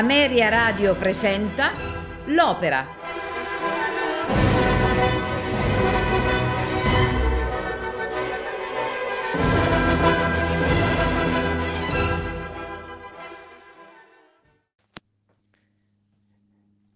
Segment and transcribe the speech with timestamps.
[0.00, 1.72] Ameria Radio presenta
[2.28, 2.86] L'Opera.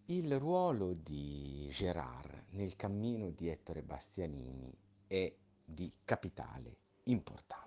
[0.06, 4.74] Il ruolo di Gérard nel cammino di Ettore Bastianini
[5.06, 5.30] è
[5.62, 7.63] di capitale importanza.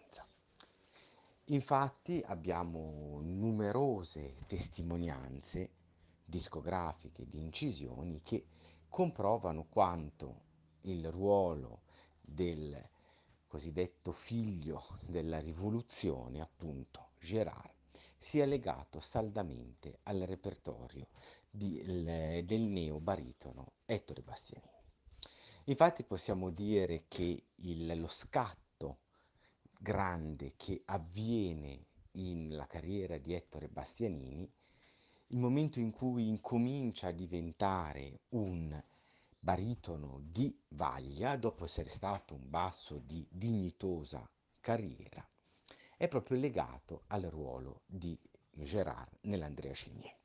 [1.49, 5.71] Infatti abbiamo numerose testimonianze
[6.25, 8.47] discografiche di incisioni che
[8.89, 10.41] comprovano quanto
[10.81, 11.83] il ruolo
[12.19, 12.77] del
[13.47, 17.75] cosiddetto figlio della rivoluzione, appunto Gérard,
[18.17, 21.07] sia legato saldamente al repertorio
[21.49, 24.75] di, del neo-baritono Ettore Bastianini.
[25.65, 28.66] Infatti possiamo dire che il, lo scatto
[29.79, 34.51] grande che avviene nella carriera di Ettore Bastianini,
[35.27, 38.83] il momento in cui incomincia a diventare un
[39.39, 44.27] baritono di vaglia, dopo essere stato un basso di dignitosa
[44.59, 45.25] carriera,
[45.95, 48.19] è proprio legato al ruolo di
[48.51, 50.15] Gérard nell'Andrea Chenier.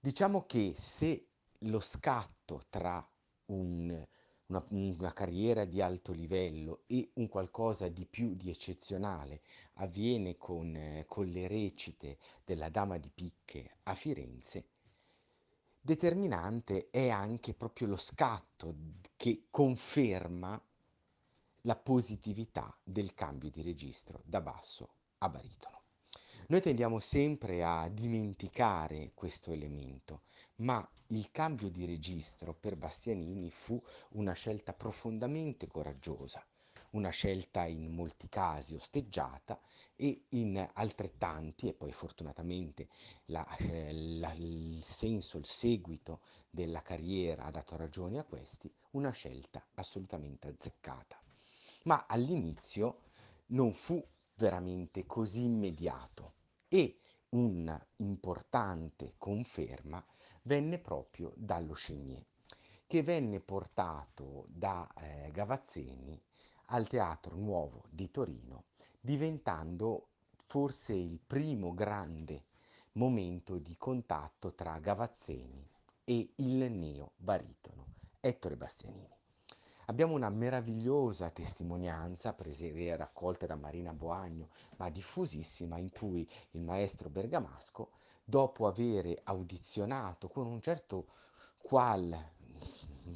[0.00, 1.26] Diciamo che se
[1.62, 3.04] lo scatto tra
[3.46, 4.06] un
[4.48, 9.42] una, una, carriera di alto livello e un qualcosa di più di eccezionale
[9.74, 14.66] avviene con, eh, con le recite della Dama di Picche a Firenze,
[15.80, 18.74] determinante è anche proprio lo scatto
[19.16, 20.60] che conferma
[21.62, 24.88] la positività del cambio di registro da basso
[25.18, 25.76] a baritono.
[26.48, 30.22] Noi tendiamo sempre a dimenticare questo elemento,
[30.58, 33.80] ma il cambio di registro per Bastianini fu
[34.10, 36.44] una scelta profondamente coraggiosa,
[36.90, 39.60] una scelta in molti casi osteggiata
[39.94, 42.88] e in altrettanti, e poi fortunatamente
[43.26, 46.20] la, eh, la, il senso, il seguito
[46.50, 51.20] della carriera ha dato ragione a questi, una scelta assolutamente azzeccata.
[51.84, 53.02] Ma all'inizio
[53.48, 54.04] non fu
[54.34, 56.34] veramente così immediato
[56.68, 60.04] e un'importante conferma
[60.48, 62.24] venne proprio dallo Chenier,
[62.86, 66.18] che venne portato da eh, Gavazzeni
[66.68, 68.64] al Teatro Nuovo di Torino,
[68.98, 70.08] diventando
[70.46, 72.44] forse il primo grande
[72.92, 75.68] momento di contatto tra Gavazzeni
[76.04, 77.84] e il neo baritono
[78.18, 79.16] Ettore Bastianini.
[79.88, 87.10] Abbiamo una meravigliosa testimonianza, prese, raccolta da Marina Boagno, ma diffusissima, in cui il maestro
[87.10, 87.90] bergamasco,
[88.28, 91.06] dopo aver audizionato con un certo
[91.56, 92.14] qual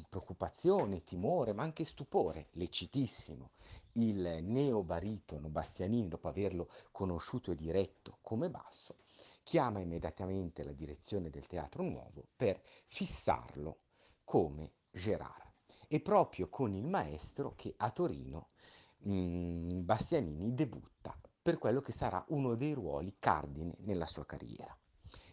[0.09, 3.51] preoccupazione, timore, ma anche stupore, lecitissimo,
[3.93, 8.95] il neobaritono Bastianini, dopo averlo conosciuto e diretto come basso,
[9.43, 13.81] chiama immediatamente la direzione del Teatro Nuovo per fissarlo
[14.23, 15.51] come Gerard
[15.87, 18.49] e proprio con il maestro che a Torino
[18.97, 24.75] mh, mm, Bastianini debutta per quello che sarà uno dei ruoli cardine nella sua carriera.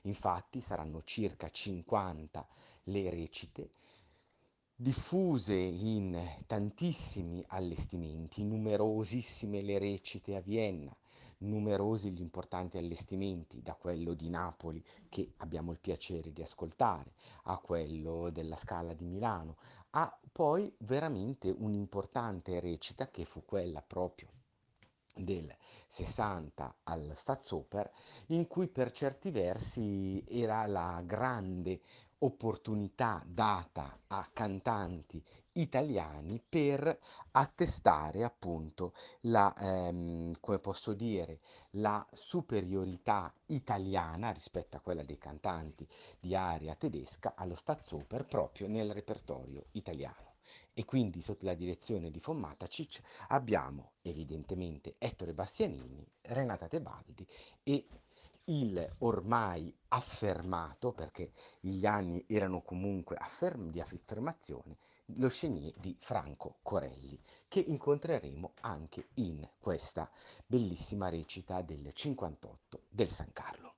[0.03, 2.47] Infatti saranno circa 50
[2.84, 3.71] le recite
[4.81, 10.97] diffuse in tantissimi allestimenti, numerosissime le recite a Vienna,
[11.41, 17.12] numerosi gli importanti allestimenti, da quello di Napoli che abbiamo il piacere di ascoltare,
[17.44, 19.56] a quello della Scala di Milano,
[19.91, 24.31] a poi veramente un'importante recita che fu quella proprio
[25.15, 25.54] del
[25.87, 27.91] 60 al Staatsoper
[28.28, 31.81] in cui per certi versi era la grande
[32.23, 36.99] opportunità data a cantanti italiani per
[37.32, 38.93] attestare appunto
[39.23, 41.40] la, ehm, come posso dire,
[41.73, 45.87] la superiorità italiana rispetto a quella dei cantanti
[46.19, 50.30] di aria tedesca allo Staatsoper proprio nel repertorio italiano.
[50.73, 57.26] E quindi sotto la direzione di Fommatacic abbiamo evidentemente Ettore Bastianini, Renata Tebaldi
[57.62, 57.87] e
[58.44, 61.31] il ormai affermato, perché
[61.61, 64.79] gli anni erano comunque afferm- di affermazione,
[65.17, 67.19] lo Chenier di Franco Corelli,
[67.49, 70.11] che incontreremo anche in questa
[70.47, 73.75] bellissima recita del 58 del San Carlo.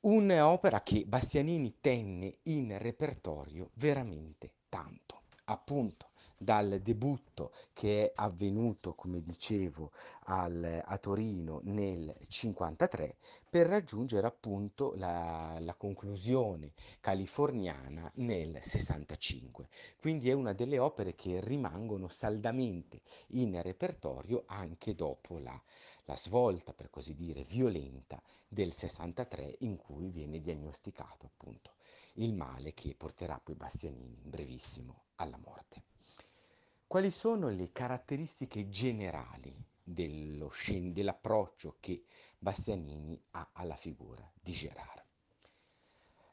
[0.00, 5.17] Un'opera che Bastianini tenne in repertorio veramente tanto,
[5.48, 6.06] appunto
[6.38, 9.90] dal debutto che è avvenuto, come dicevo,
[10.26, 13.16] al, a Torino nel 1953
[13.50, 19.68] per raggiungere appunto la, la conclusione californiana nel 65.
[19.98, 25.60] Quindi è una delle opere che rimangono saldamente in repertorio anche dopo la,
[26.04, 31.72] la svolta, per così dire, violenta del 63 in cui viene diagnosticato appunto
[32.14, 35.84] il male che porterà poi Bastianini in brevissimo alla morte.
[36.86, 40.50] Quali sono le caratteristiche generali dello,
[40.92, 42.04] dell'approccio che
[42.38, 45.04] Bastianini ha alla figura di Gerard?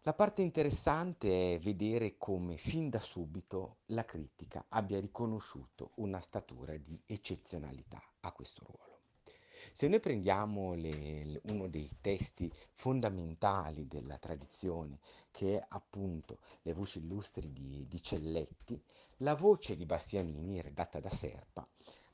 [0.03, 6.77] La parte interessante è vedere come fin da subito la critica abbia riconosciuto una statura
[6.77, 8.94] di eccezionalità a questo ruolo.
[9.71, 14.99] Se noi prendiamo le, uno dei testi fondamentali della tradizione,
[15.31, 18.81] che è appunto Le voci illustri di, di Celletti,
[19.17, 21.67] la voce di Bastianini, redatta da Serpa,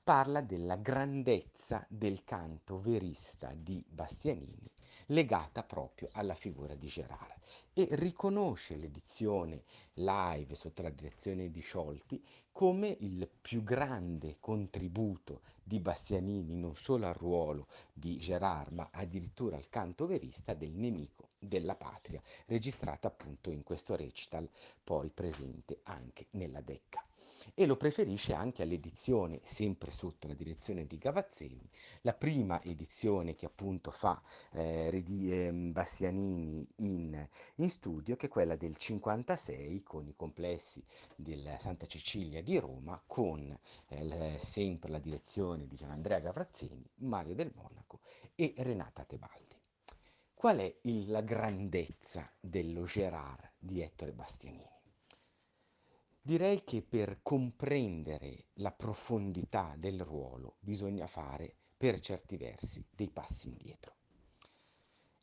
[0.03, 4.71] parla della grandezza del canto verista di Bastianini
[5.11, 7.39] legata proprio alla figura di Gerard
[7.73, 9.63] e riconosce l'edizione
[9.93, 17.07] live sotto la direzione di Sciolti come il più grande contributo di Bastianini non solo
[17.07, 23.51] al ruolo di Gerard ma addirittura al canto verista del nemico della patria registrata appunto
[23.51, 24.49] in questo recital
[24.83, 27.03] poi presente anche nella Decca
[27.53, 31.69] e lo preferisce anche all'edizione sempre sotto la direzione di Gavazzeni,
[32.01, 34.21] la prima edizione che appunto fa
[34.51, 40.83] eh, eh, Bastianini in, in, studio, che è quella del 56 con i complessi
[41.15, 47.51] del Santa Cecilia di Roma, con eh, sempre la direzione di Gianandrea Gavazzeni, Mario del
[47.55, 47.99] Monaco
[48.35, 49.59] e Renata Tebaldi.
[50.33, 54.80] Qual è il, la grandezza dello Gerard di Ettore Bastianini?
[56.23, 63.49] Direi che per comprendere la profondità del ruolo bisogna fare, per certi versi, dei passi
[63.49, 63.95] indietro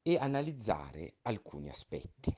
[0.02, 2.36] e analizzare alcuni aspetti.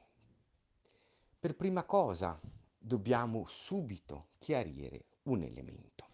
[1.38, 2.38] Per prima cosa
[2.76, 6.08] dobbiamo subito chiarire un elemento.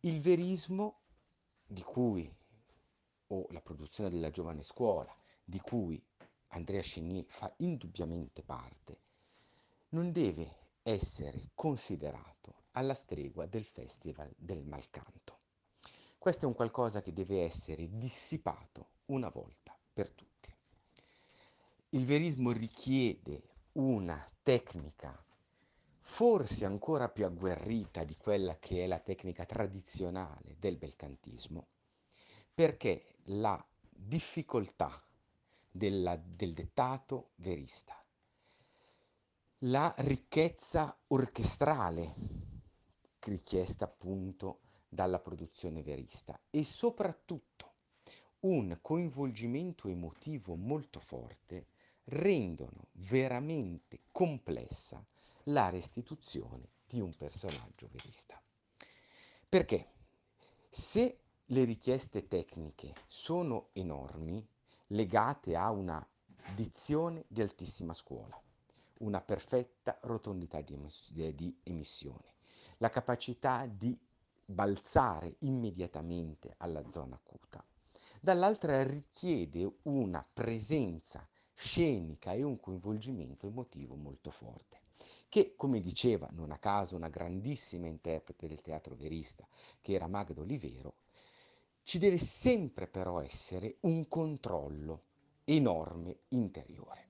[0.00, 1.00] Il verismo
[1.64, 2.30] di cui,
[3.28, 6.04] o la produzione della giovane scuola, di cui
[6.48, 9.00] Andrea Chenier fa indubbiamente parte,
[9.90, 15.40] non deve essere considerato alla stregua del Festival del Malcanto.
[16.16, 20.54] Questo è un qualcosa che deve essere dissipato una volta per tutti.
[21.90, 23.42] Il verismo richiede
[23.72, 25.22] una tecnica
[26.00, 31.66] forse ancora più agguerrita di quella che è la tecnica tradizionale del belcantismo,
[32.54, 35.02] perché la difficoltà
[35.70, 38.02] della, del dettato verista
[39.62, 42.14] la ricchezza orchestrale
[43.22, 47.72] richiesta appunto dalla produzione verista e soprattutto
[48.40, 51.66] un coinvolgimento emotivo molto forte
[52.04, 55.04] rendono veramente complessa
[55.44, 58.40] la restituzione di un personaggio verista.
[59.48, 59.90] Perché
[60.70, 64.46] se le richieste tecniche sono enormi,
[64.88, 66.06] legate a una
[66.54, 68.40] dizione di altissima scuola,
[68.98, 72.34] una perfetta rotondità di, emiss- di emissione,
[72.78, 73.98] la capacità di
[74.44, 77.64] balzare immediatamente alla zona acuta.
[78.20, 84.80] Dall'altra richiede una presenza scenica e un coinvolgimento emotivo molto forte,
[85.28, 89.46] che, come diceva non a caso una grandissima interprete del teatro verista,
[89.80, 90.94] che era Magda Olivero,
[91.82, 95.02] ci deve sempre però essere un controllo
[95.44, 97.07] enorme interiore.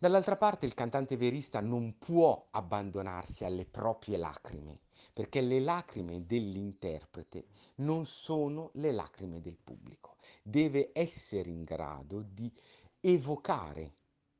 [0.00, 7.46] Dall'altra parte il cantante verista non può abbandonarsi alle proprie lacrime, perché le lacrime dell'interprete
[7.76, 10.14] non sono le lacrime del pubblico.
[10.42, 12.52] Deve essere in grado di
[13.00, 13.94] evocare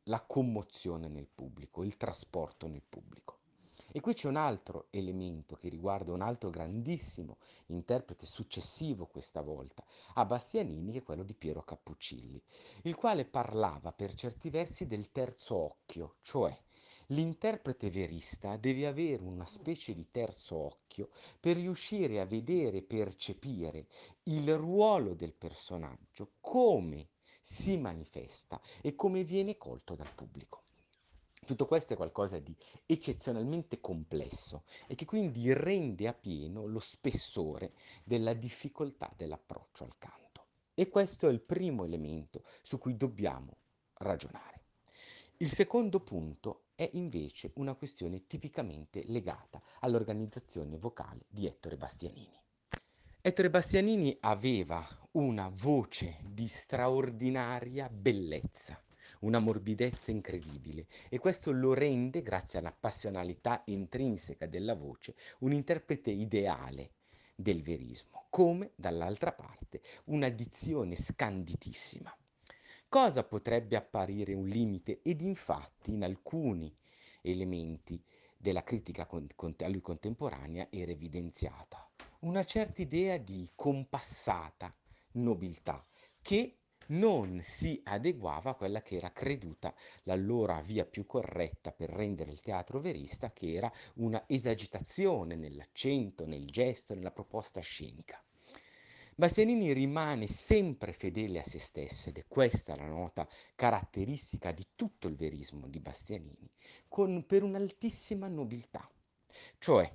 [0.04, 3.37] la commozione nel pubblico, il trasporto nel pubblico.
[3.90, 9.84] E qui c'è un altro elemento che riguarda un altro grandissimo interprete successivo questa volta
[10.14, 12.42] a Bastianini, che è quello di Piero Cappuccilli,
[12.82, 16.56] il quale parlava per certi versi del terzo occhio, cioè
[17.12, 21.08] L'interprete verista deve avere una specie di terzo occhio
[21.40, 23.86] per riuscire a vedere e percepire
[24.24, 27.08] il ruolo del personaggio, come
[27.40, 30.64] si manifesta e come viene colto dal pubblico.
[31.48, 37.72] Tutto questo è qualcosa di eccezionalmente complesso e che quindi rende a pieno lo spessore
[38.04, 40.44] della difficoltà dell'approccio al canto.
[40.74, 43.56] E questo è il primo elemento su cui dobbiamo
[43.94, 44.60] ragionare.
[45.38, 52.38] Il secondo punto è invece una questione tipicamente legata all'organizzazione vocale di Ettore Bastianini.
[53.22, 58.78] Ettore Bastianini aveva una voce di straordinaria bellezza
[59.20, 66.10] una morbidezza incredibile e questo lo rende, grazie alla passionalità intrinseca della voce, un interprete
[66.10, 66.92] ideale
[67.34, 68.26] del verismo.
[68.30, 72.14] come dall'altra parte una dizione scanditissima.
[72.88, 75.00] Cosa potrebbe apparire un limite?
[75.02, 76.74] Ed infatti in alcuni
[77.22, 78.02] elementi
[78.36, 81.88] della critica a lui contemporanea era evidenziata
[82.20, 84.74] una certa idea di compassata
[85.12, 85.84] nobiltà
[86.20, 86.56] che
[86.88, 92.40] non si adeguava a quella che era creduta l'allora via più corretta per rendere il
[92.40, 98.22] teatro verista, che era una esagitazione nell'accento, nel gesto, nella proposta scenica.
[99.18, 105.08] Bastianini rimane sempre fedele a se stesso ed è questa la nota caratteristica di tutto
[105.08, 106.48] il verismo di Bastianini,
[106.86, 108.88] con, per un'altissima nobiltà.
[109.58, 109.92] Cioè,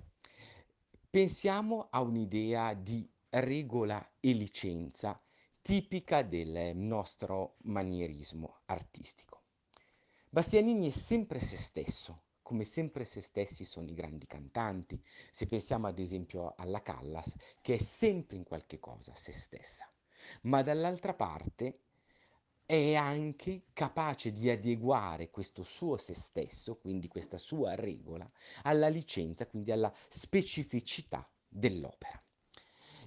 [1.09, 5.17] pensiamo a un'idea di regola e licenza
[5.63, 9.43] tipica del nostro manierismo artistico.
[10.29, 15.01] Bastianini è sempre se stesso, come sempre se stessi sono i grandi cantanti,
[15.31, 19.89] se pensiamo ad esempio alla Callas, che è sempre in qualche cosa se stessa,
[20.41, 21.83] ma dall'altra parte
[22.65, 28.29] è anche capace di adeguare questo suo se stesso, quindi questa sua regola,
[28.63, 32.21] alla licenza, quindi alla specificità dell'opera.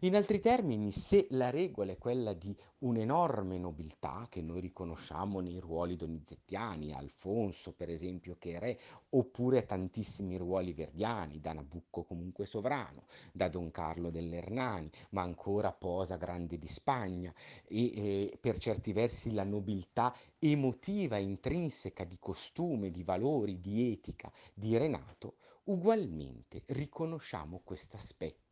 [0.00, 5.58] In altri termini, se la regola è quella di un'enorme nobiltà che noi riconosciamo nei
[5.58, 8.78] ruoli donizettiani, Alfonso per esempio che è re,
[9.10, 16.16] oppure tantissimi ruoli verdiani, da Nabucco comunque sovrano, da Don Carlo dell'Ernani, ma ancora Posa
[16.16, 17.32] grande di Spagna.
[17.66, 24.30] E eh, per certi versi la nobiltà emotiva, intrinseca di costume, di valori, di etica
[24.52, 28.45] di Renato, ugualmente riconosciamo questo aspetto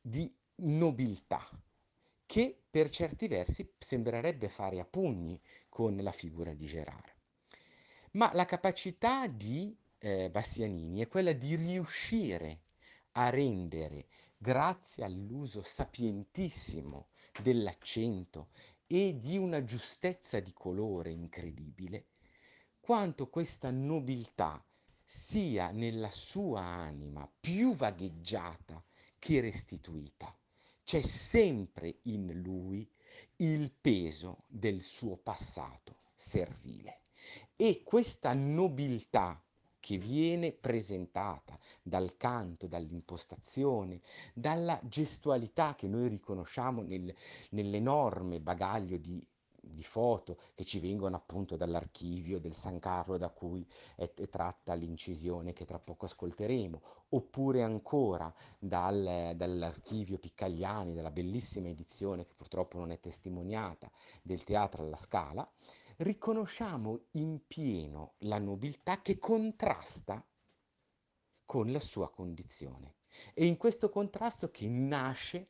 [0.00, 1.46] di nobiltà
[2.26, 7.14] che per certi versi sembrerebbe fare a pugni con la figura di Gerard.
[8.12, 12.62] Ma la capacità di eh, Bastianini è quella di riuscire
[13.12, 17.08] a rendere, grazie all'uso sapientissimo
[17.42, 18.50] dell'accento
[18.86, 22.06] e di una giustezza di colore incredibile,
[22.80, 24.64] quanto questa nobiltà
[25.04, 28.80] sia nella sua anima più vagheggiata
[29.20, 30.36] che restituita.
[30.82, 32.84] C'è sempre in lui
[33.36, 37.02] il peso del suo passato servile.
[37.54, 39.40] E questa nobiltà
[39.78, 44.00] che viene presentata dal canto, dall'impostazione,
[44.34, 47.14] dalla gestualità che noi riconosciamo nel,
[47.50, 49.24] nell'enorme bagaglio di
[49.72, 54.74] di foto che ci vengono appunto dall'archivio del San Carlo da cui è, è tratta
[54.74, 62.78] l'incisione che tra poco ascolteremo, oppure ancora dal, dall'archivio Piccagliani, della bellissima edizione che purtroppo
[62.78, 63.90] non è testimoniata
[64.22, 65.48] del Teatro alla Scala,
[65.98, 70.24] riconosciamo in pieno la nobiltà che contrasta
[71.44, 72.94] con la sua condizione.
[73.34, 75.48] E in questo contrasto che nasce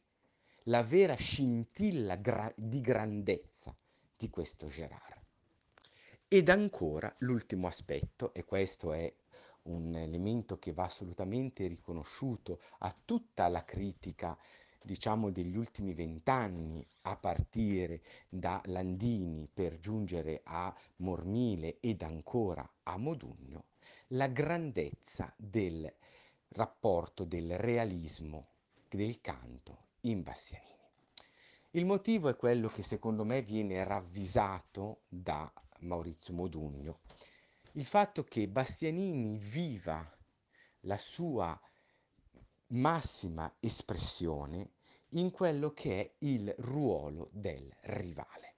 [0.64, 3.74] la vera scintilla gra- di grandezza
[4.20, 5.18] di questo Gerard.
[6.28, 9.10] Ed ancora l'ultimo aspetto, e questo è
[9.62, 14.36] un elemento che va assolutamente riconosciuto a tutta la critica
[14.82, 22.96] diciamo degli ultimi vent'anni a partire da Landini per giungere a Mormile ed ancora a
[22.96, 23.64] Modugno,
[24.08, 25.92] la grandezza del
[26.48, 28.48] rapporto del realismo
[28.88, 30.79] del canto in Bastianini.
[31.74, 35.48] Il motivo è quello che secondo me viene ravvisato da
[35.82, 36.98] Maurizio Modugno,
[37.74, 40.04] il fatto che Bastianini viva
[40.80, 41.56] la sua
[42.68, 44.72] massima espressione
[45.10, 48.56] in quello che è il ruolo del rivale.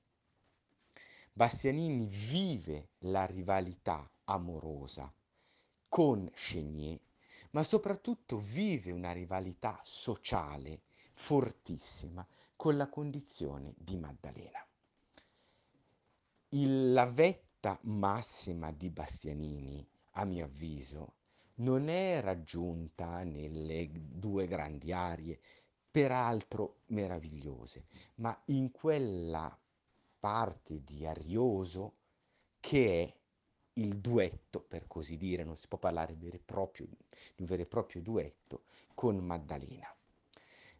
[1.34, 5.12] Bastianini vive la rivalità amorosa
[5.86, 6.98] con Chenier,
[7.50, 12.26] ma soprattutto vive una rivalità sociale fortissima
[12.62, 14.64] con la condizione di Maddalena.
[16.50, 21.14] Il, la vetta massima di Bastianini, a mio avviso,
[21.54, 25.40] non è raggiunta nelle due grandi arie,
[25.90, 27.86] peraltro meravigliose,
[28.18, 29.60] ma in quella
[30.20, 31.96] parte di Arioso
[32.60, 33.20] che è
[33.80, 38.66] il duetto, per così dire, non si può parlare di un vero e proprio duetto,
[38.94, 39.92] con Maddalena.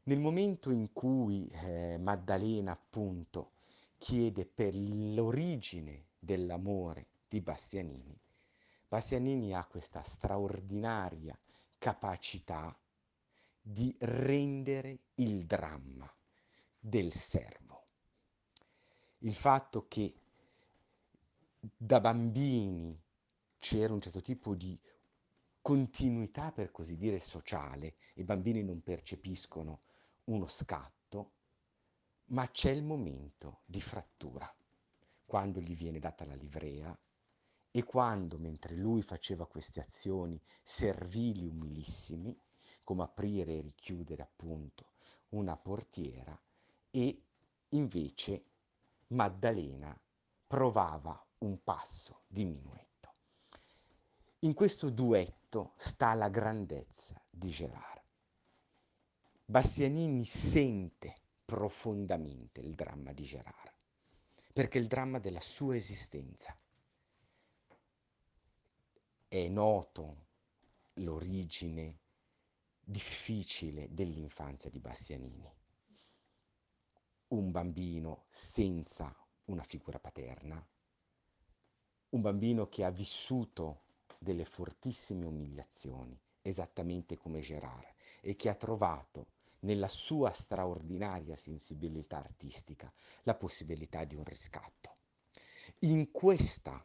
[0.04, 3.52] Nel momento in cui eh, Maddalena appunto
[3.98, 8.20] chiede per l'origine dell'amore di Bastianini,
[8.88, 11.38] Bastianini ha questa straordinaria
[11.78, 12.76] capacità
[13.60, 16.12] di rendere il dramma
[16.80, 17.86] del servo.
[19.18, 20.14] Il fatto che
[21.60, 23.00] da bambini
[23.60, 24.76] c'era un certo tipo di
[25.60, 29.82] continuità, per così dire, sociale, i bambini non percepiscono
[30.24, 31.32] uno scatto,
[32.26, 34.52] ma c'è il momento di frattura,
[35.26, 36.96] quando gli viene data la livrea
[37.70, 42.38] e quando, mentre lui faceva queste azioni servili, umilissimi,
[42.84, 44.90] come aprire e richiudere appunto
[45.30, 46.38] una portiera,
[46.90, 47.22] e
[47.70, 48.44] invece
[49.08, 49.98] Maddalena
[50.46, 53.14] provava un passo di minuetto.
[54.40, 58.01] In questo duetto sta la grandezza di Gerard.
[59.52, 63.74] Bastianini sente profondamente il dramma di Gerard,
[64.50, 66.56] perché il dramma della sua esistenza.
[69.28, 70.28] È noto
[70.94, 71.98] l'origine
[72.80, 75.54] difficile dell'infanzia di Bastianini.
[77.28, 80.66] Un bambino senza una figura paterna,
[82.08, 83.82] un bambino che ha vissuto
[84.18, 87.92] delle fortissime umiliazioni, esattamente come Gerard,
[88.22, 92.92] e che ha trovato nella sua straordinaria sensibilità artistica
[93.22, 94.96] la possibilità di un riscatto.
[95.80, 96.84] In questa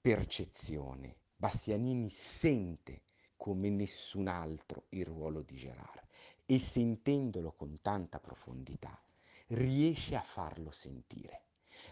[0.00, 3.02] percezione Bastianini sente
[3.36, 6.06] come nessun altro il ruolo di Gerard
[6.46, 9.00] e sentendolo con tanta profondità
[9.48, 11.46] riesce a farlo sentire.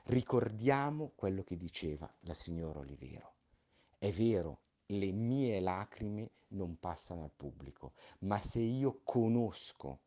[0.05, 3.35] Ricordiamo quello che diceva la signora Olivero.
[3.99, 4.61] È vero,
[4.91, 10.01] le mie lacrime non passano al pubblico, ma se io conosco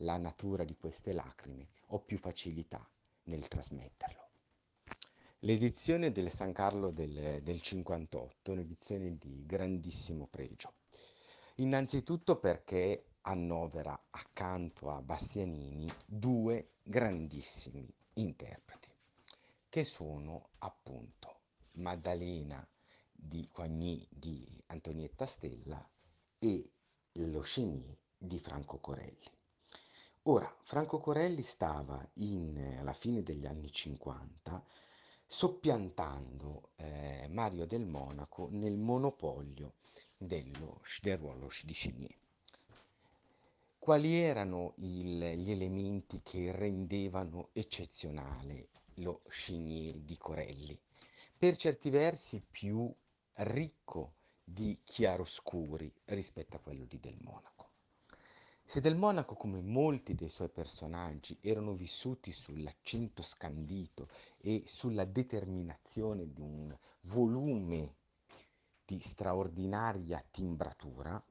[0.00, 2.86] la natura di queste lacrime, ho più facilità
[3.24, 4.24] nel trasmetterlo.
[5.40, 10.74] L'edizione del San Carlo del, del 58 è un'edizione di grandissimo pregio.
[11.56, 18.90] Innanzitutto perché annovera accanto a Bastianini due grandissimi interpreti,
[19.68, 21.40] che sono appunto
[21.74, 22.66] Maddalena
[23.26, 25.84] di Coigny di Antonietta Stella
[26.38, 26.70] e
[27.12, 29.34] lo Chenier di Franco Corelli.
[30.24, 34.64] Ora, Franco Corelli stava in, alla fine degli anni 50
[35.26, 39.74] soppiantando eh, Mario del Monaco nel monopolio
[40.16, 42.14] dello, del ruolo di Chenier.
[43.78, 50.78] Quali erano il, gli elementi che rendevano eccezionale lo Chenier di Corelli?
[51.38, 52.92] Per certi versi più
[53.36, 57.70] ricco di chiaroscuri rispetto a quello di Del Monaco.
[58.64, 66.32] Se Del Monaco, come molti dei suoi personaggi, erano vissuti sull'accento scandito e sulla determinazione
[66.32, 67.94] di un volume
[68.84, 71.22] di straordinaria timbratura,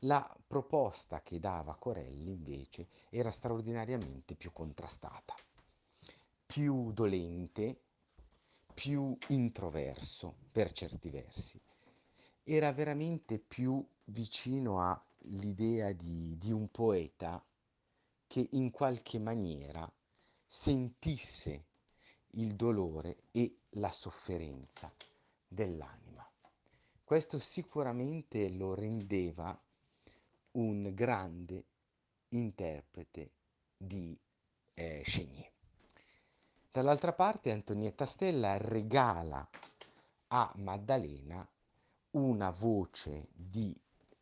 [0.00, 5.34] la proposta che dava Corelli invece era straordinariamente più contrastata,
[6.44, 7.80] più dolente,
[8.76, 11.58] più introverso per certi versi.
[12.44, 17.42] Era veramente più vicino all'idea di, di un poeta
[18.26, 19.90] che in qualche maniera
[20.46, 21.64] sentisse
[22.32, 24.94] il dolore e la sofferenza
[25.48, 26.30] dell'anima.
[27.02, 29.58] Questo sicuramente lo rendeva
[30.52, 31.64] un grande
[32.28, 33.30] interprete
[33.74, 34.18] di
[34.74, 35.55] eh, Chenier.
[36.76, 39.48] Dall'altra parte Antonietta Stella regala
[40.26, 41.48] a Maddalena
[42.10, 43.74] una voce di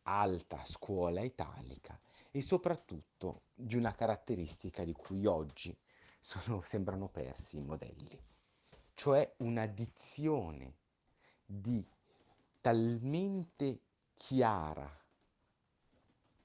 [0.03, 1.99] alta scuola italica
[2.31, 5.77] e soprattutto di una caratteristica di cui oggi
[6.17, 8.17] sono, sembrano persi i modelli,
[8.93, 10.77] cioè una dizione
[11.45, 11.85] di
[12.61, 13.81] talmente
[14.15, 14.89] chiara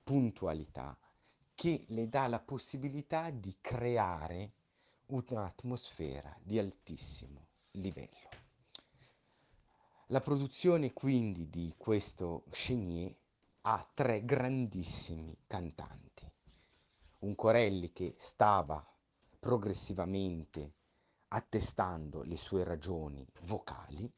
[0.03, 0.99] puntualità
[1.55, 4.55] che le dà la possibilità di creare
[5.11, 8.29] un'atmosfera di altissimo livello.
[10.07, 13.15] La produzione quindi di questo Chenier
[13.63, 16.31] ha tre grandissimi cantanti.
[17.21, 18.85] Un Corelli che stava
[19.39, 20.75] progressivamente
[21.29, 24.11] attestando le sue ragioni vocali,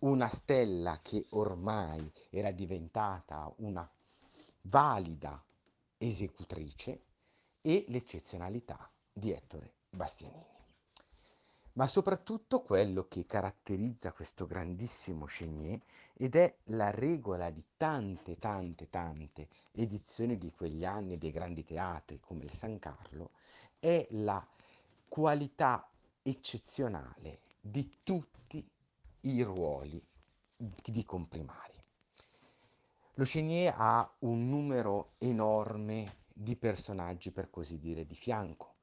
[0.00, 3.88] una stella che ormai era diventata una
[4.62, 5.42] valida
[5.96, 7.04] esecutrice
[7.60, 10.56] e l'eccezionalità di Ettore Bastianini.
[11.78, 15.80] Ma soprattutto quello che caratterizza questo grandissimo Chenier
[16.14, 22.18] ed è la regola di tante, tante, tante edizioni di quegli anni dei grandi teatri
[22.18, 23.30] come il San Carlo,
[23.78, 24.44] è la
[25.06, 25.88] qualità
[26.22, 28.68] eccezionale di tutti
[29.20, 30.04] i ruoli
[30.56, 31.80] di comprimari.
[33.14, 38.77] Lo Chenier ha un numero enorme di personaggi, per così dire, di fianco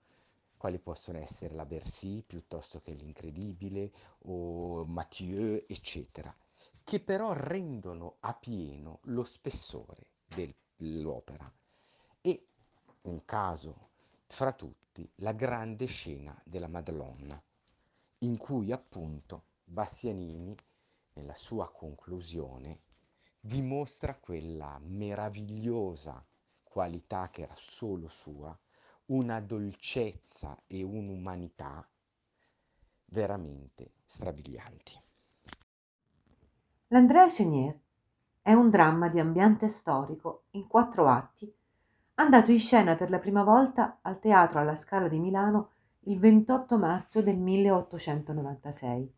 [0.58, 3.92] quali possono essere la Bercy piuttosto che l'Incredibile
[4.24, 6.36] o Mathieu, eccetera,
[6.84, 11.52] che però rendono a pieno lo spessore dell'opera.
[12.22, 12.48] E
[13.04, 13.90] un caso
[14.28, 17.42] fra tutti, la grande scena della Madonna,
[18.20, 20.56] in cui appunto Bastianini,
[21.14, 22.82] nella sua conclusione,
[23.40, 26.26] dimostra quella meravigliosa
[26.64, 28.58] qualità che era solo sua,
[29.08, 31.88] una dolcezza e un'umanità
[33.06, 35.00] veramente strabilianti.
[36.88, 37.80] L'Andrea Chenier
[38.42, 41.52] è un dramma di ambiente storico in quattro atti,
[42.16, 46.78] andato in scena per la prima volta al Teatro alla Scala di Milano il 28
[46.78, 49.14] marzo del 1896.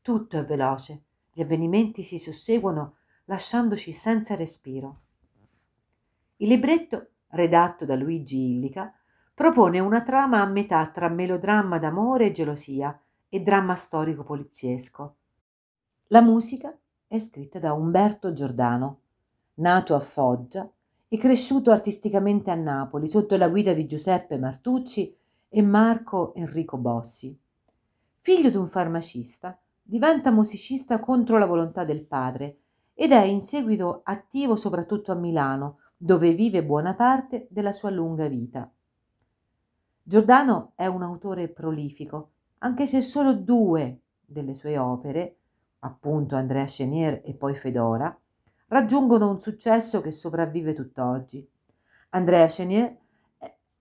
[0.00, 2.94] Tutto è veloce, gli avvenimenti si susseguono
[3.26, 4.96] lasciandoci senza respiro.
[6.36, 8.90] Il libretto, redatto da Luigi Illica,
[9.34, 15.16] propone una trama a metà tra melodramma d'amore e gelosia e dramma storico poliziesco.
[16.06, 16.74] La musica
[17.06, 19.00] è scritta da Umberto Giordano,
[19.56, 20.66] nato a Foggia
[21.06, 25.14] e cresciuto artisticamente a Napoli sotto la guida di Giuseppe Martucci
[25.50, 27.42] e Marco Enrico Bossi.
[28.26, 32.60] Figlio di un farmacista, diventa musicista contro la volontà del padre
[32.94, 38.26] ed è in seguito attivo soprattutto a Milano, dove vive buona parte della sua lunga
[38.26, 38.72] vita.
[40.02, 45.36] Giordano è un autore prolifico, anche se solo due delle sue opere,
[45.80, 48.18] appunto Andrea Chenier e poi Fedora,
[48.68, 51.46] raggiungono un successo che sopravvive tutt'oggi.
[52.08, 52.96] Andrea Chenier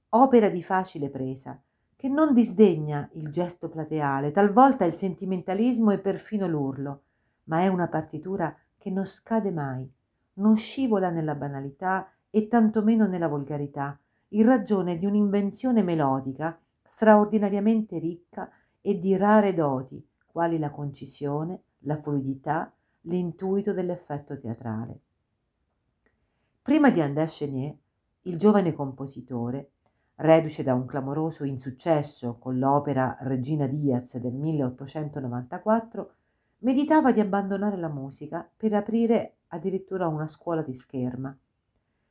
[0.09, 1.57] opera di facile presa,
[2.03, 7.03] che non disdegna il gesto plateale, talvolta il sentimentalismo e perfino l'urlo,
[7.45, 9.89] ma è una partitura che non scade mai,
[10.33, 13.97] non scivola nella banalità e tantomeno nella volgarità,
[14.31, 21.95] in ragione di un'invenzione melodica straordinariamente ricca e di rare doti, quali la concisione, la
[21.95, 22.69] fluidità,
[23.03, 24.99] l'intuito dell'effetto teatrale.
[26.61, 27.73] Prima di André Chenier,
[28.23, 29.69] il giovane compositore
[30.15, 36.13] reduce da un clamoroso insuccesso con l'opera Regina Diaz del 1894,
[36.59, 41.35] meditava di abbandonare la musica per aprire addirittura una scuola di scherma.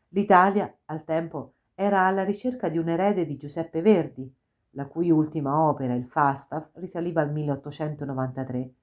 [0.09, 4.31] L'Italia, al tempo, era alla ricerca di un erede di Giuseppe Verdi,
[4.71, 8.75] la cui ultima opera, il Falstaff, risaliva al 1893.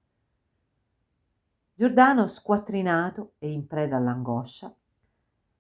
[1.74, 4.74] Giordano, squattrinato e in preda all'angoscia,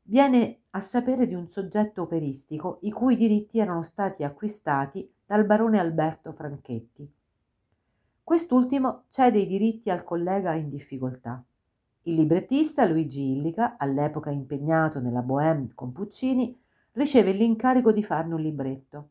[0.09, 5.77] viene a sapere di un soggetto operistico i cui diritti erano stati acquistati dal barone
[5.77, 7.07] Alberto Franchetti.
[8.23, 11.43] Quest'ultimo cede i diritti al collega in difficoltà.
[12.03, 16.59] Il librettista Luigi Illica, all'epoca impegnato nella Bohème con Puccini,
[16.93, 19.09] riceve l'incarico di farne un libretto.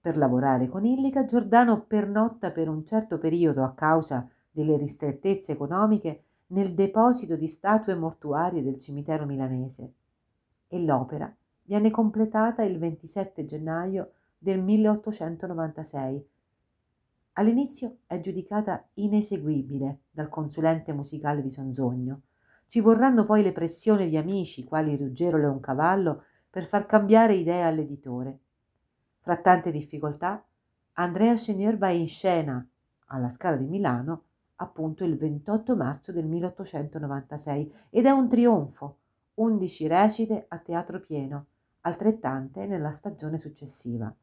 [0.00, 6.22] Per lavorare con Illica, Giordano pernotta per un certo periodo a causa delle ristrettezze economiche
[6.48, 9.94] nel deposito di statue mortuarie del cimitero milanese
[10.72, 16.28] e l'opera viene completata il 27 gennaio del 1896.
[17.32, 22.22] All'inizio è giudicata ineseguibile dal consulente musicale di Sonzogno.
[22.66, 28.38] Ci vorranno poi le pressioni di amici, quali Ruggero Leoncavallo, per far cambiare idea all'editore.
[29.18, 30.44] Fra tante difficoltà,
[30.94, 32.64] Andrea Chenier va in scena
[33.06, 34.24] alla Scala di Milano
[34.56, 38.98] appunto il 28 marzo del 1896 ed è un trionfo
[39.34, 41.46] 11 recite a teatro pieno,
[41.82, 44.14] altrettante nella stagione successiva.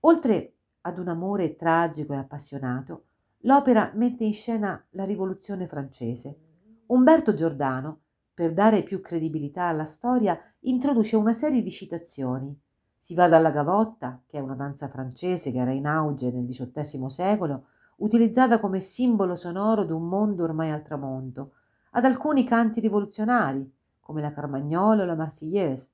[0.00, 3.06] Oltre ad un amore tragico e appassionato,
[3.42, 6.38] l'opera mette in scena la rivoluzione francese.
[6.86, 8.00] Umberto Giordano,
[8.32, 12.56] per dare più credibilità alla storia, introduce una serie di citazioni.
[12.96, 17.10] Si va dalla gavotta, che è una danza francese che era in auge nel XVIII
[17.10, 17.66] secolo,
[17.96, 21.54] utilizzata come simbolo sonoro di un mondo ormai al tramonto,
[21.92, 23.70] ad alcuni canti rivoluzionari,
[24.00, 25.90] come la Carmagnole o la Marseillaise.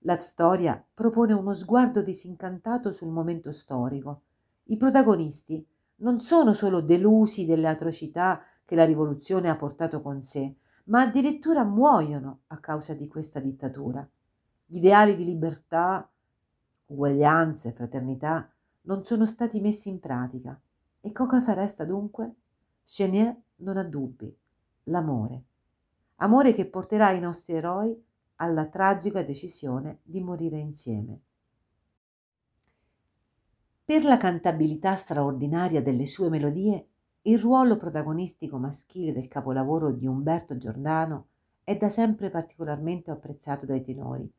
[0.00, 4.22] La storia propone uno sguardo disincantato sul momento storico.
[4.64, 10.56] I protagonisti non sono solo delusi delle atrocità che la rivoluzione ha portato con sé,
[10.84, 14.06] ma addirittura muoiono a causa di questa dittatura.
[14.66, 16.08] Gli ideali di libertà,
[16.86, 18.50] uguaglianza e fraternità
[18.82, 20.58] non sono stati messi in pratica.
[21.00, 22.34] E cosa resta dunque?
[22.84, 24.36] Chenier non ha dubbi,
[24.84, 25.44] l'amore.
[26.16, 28.00] Amore che porterà i nostri eroi
[28.36, 31.20] alla tragica decisione di morire insieme.
[33.84, 36.86] Per la cantabilità straordinaria delle sue melodie,
[37.22, 41.26] il ruolo protagonistico maschile del capolavoro di Umberto Giordano
[41.62, 44.32] è da sempre particolarmente apprezzato dai tenori.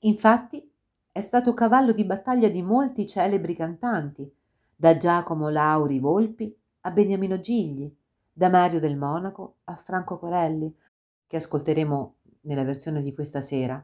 [0.00, 0.70] Infatti,
[1.10, 4.32] è stato cavallo di battaglia di molti celebri cantanti,
[4.76, 7.92] da Giacomo Lauri Volpi a Beniamino Gigli,
[8.36, 10.76] da Mario del Monaco a Franco Corelli,
[11.24, 13.82] che ascolteremo nella versione di questa sera,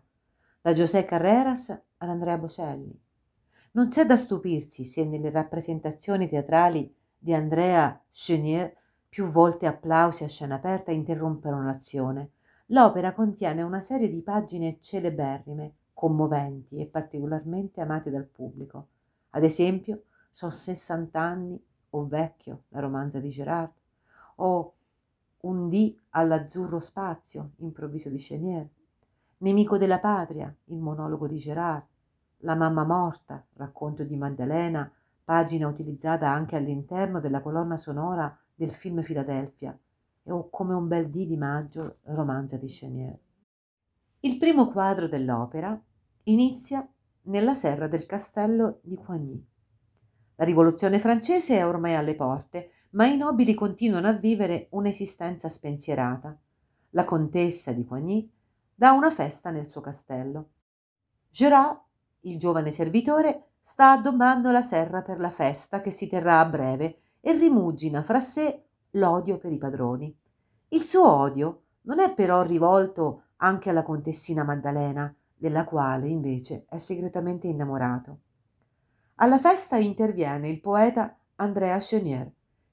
[0.60, 3.00] da José Carreras ad Andrea Bocelli.
[3.72, 8.76] Non c'è da stupirsi se nelle rappresentazioni teatrali di Andrea Chenier
[9.08, 12.32] più volte applausi a scena aperta interrompono l'azione.
[12.66, 18.88] L'opera contiene una serie di pagine celeberrime, commoventi e particolarmente amate dal pubblico.
[19.30, 23.72] Ad esempio, Sono 60 anni o Vecchio, la romanza di Gerard,
[24.42, 24.74] o
[25.42, 28.68] Un dì all'azzurro spazio, improvviso di Chenier,
[29.38, 31.86] Nemico della patria, il monologo di Gerard,
[32.40, 34.92] la mamma morta, racconto di Maddalena,
[35.24, 39.78] pagina utilizzata anche all'interno della colonna sonora del film Filadelfia,
[40.24, 43.18] o come un bel dì di maggio, romanza di Chenier.
[44.20, 45.80] Il primo quadro dell'opera
[46.24, 46.86] inizia
[47.22, 49.42] nella serra del castello di Coigny.
[50.34, 56.36] La rivoluzione francese è ormai alle porte, ma i nobili continuano a vivere un'esistenza spensierata.
[56.90, 58.30] La contessa di Coigny
[58.74, 60.50] dà una festa nel suo castello.
[61.28, 61.78] Gerard
[62.20, 67.00] il giovane servitore sta addobbando la serra per la festa che si terrà a breve
[67.20, 70.14] e rimugina fra sé l'odio per i padroni.
[70.68, 76.76] Il suo odio non è però rivolto anche alla contessina Maddalena, della quale invece è
[76.76, 78.18] segretamente innamorato.
[79.16, 82.30] Alla festa interviene il poeta Andrea Chenier,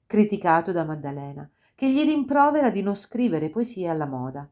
[0.08, 4.48] criticato da Maddalena, che gli rimprovera di non scrivere poesie alla moda.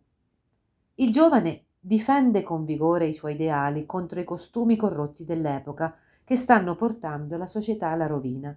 [0.97, 6.75] Il giovane difende con vigore i suoi ideali contro i costumi corrotti dell'epoca che stanno
[6.75, 8.55] portando la società alla rovina.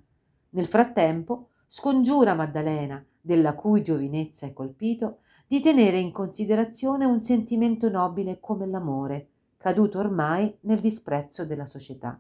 [0.50, 7.90] Nel frattempo scongiura Maddalena, della cui giovinezza è colpito, di tenere in considerazione un sentimento
[7.90, 12.20] nobile come l'amore, caduto ormai nel disprezzo della società.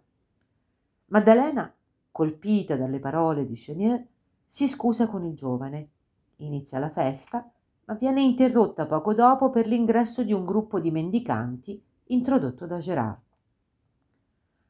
[1.07, 1.75] Maddalena,
[2.11, 4.07] colpita dalle parole di Chenier,
[4.51, 5.89] si scusa con il giovane,
[6.37, 7.47] inizia la festa
[7.85, 13.21] ma viene interrotta poco dopo per l'ingresso di un gruppo di mendicanti introdotto da Gerard.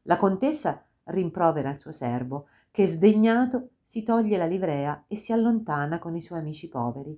[0.02, 5.98] La contessa rimprovera il suo servo, che sdegnato si toglie la livrea e si allontana
[5.98, 7.18] con i suoi amici poveri.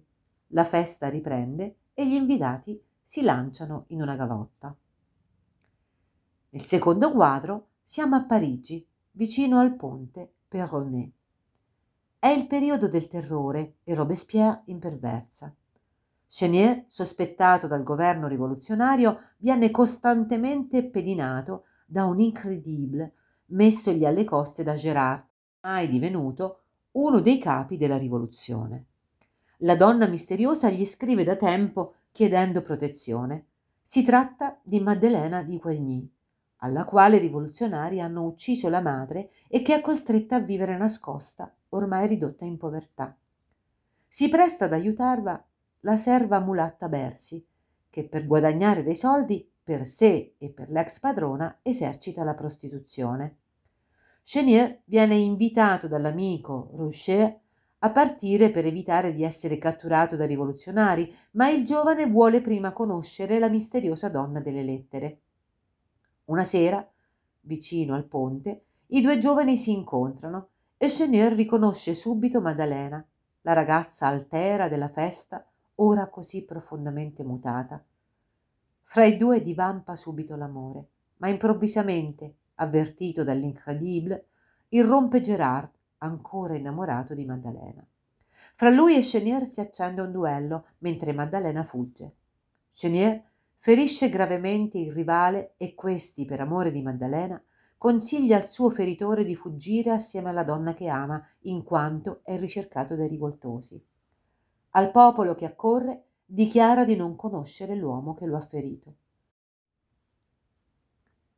[0.49, 4.75] La festa riprende e gli invitati si lanciano in una gavotta.
[6.49, 11.20] Nel secondo quadro siamo a Parigi, vicino al ponte Perronnet.
[12.23, 15.51] È il periodo del terrore e Robespierre imperversa.
[16.27, 23.15] Chenier, sospettato dal governo rivoluzionario, viene costantemente pedinato da un incredibile
[23.47, 25.25] messogli alle coste da Gérard,
[25.61, 26.59] mai divenuto
[26.91, 28.85] uno dei capi della rivoluzione.
[29.61, 33.47] La donna misteriosa gli scrive da tempo chiedendo protezione.
[33.81, 36.07] Si tratta di Maddelena di Coigny,
[36.63, 41.53] alla quale i rivoluzionari hanno ucciso la madre e che è costretta a vivere nascosta,
[41.69, 43.15] ormai ridotta in povertà.
[44.07, 45.43] Si presta ad aiutarla
[45.81, 47.43] la serva mulatta Bersi,
[47.89, 53.37] che per guadagnare dei soldi per sé e per l'ex padrona esercita la prostituzione.
[54.21, 57.39] Chenier viene invitato dall'amico Roucher
[57.79, 63.39] a partire per evitare di essere catturato dai rivoluzionari, ma il giovane vuole prima conoscere
[63.39, 65.21] la misteriosa donna delle lettere.
[66.25, 66.87] Una sera,
[67.41, 73.05] vicino al ponte, i due giovani si incontrano e Chenier riconosce subito Maddalena,
[73.41, 77.83] la ragazza altera della festa ora così profondamente mutata.
[78.81, 84.27] Fra i due divampa subito l'amore, ma improvvisamente, avvertito dall'incredibile,
[84.69, 87.85] irrompe Gerard, ancora innamorato di Maddalena.
[88.53, 92.15] Fra lui e Chenier si accende un duello mentre Maddalena fugge.
[92.69, 93.23] Chenier
[93.63, 97.39] ferisce gravemente il rivale e questi, per amore di Maddalena,
[97.77, 102.95] consiglia al suo feritore di fuggire assieme alla donna che ama, in quanto è ricercato
[102.95, 103.79] dai rivoltosi.
[104.71, 108.95] Al popolo che accorre dichiara di non conoscere l'uomo che lo ha ferito.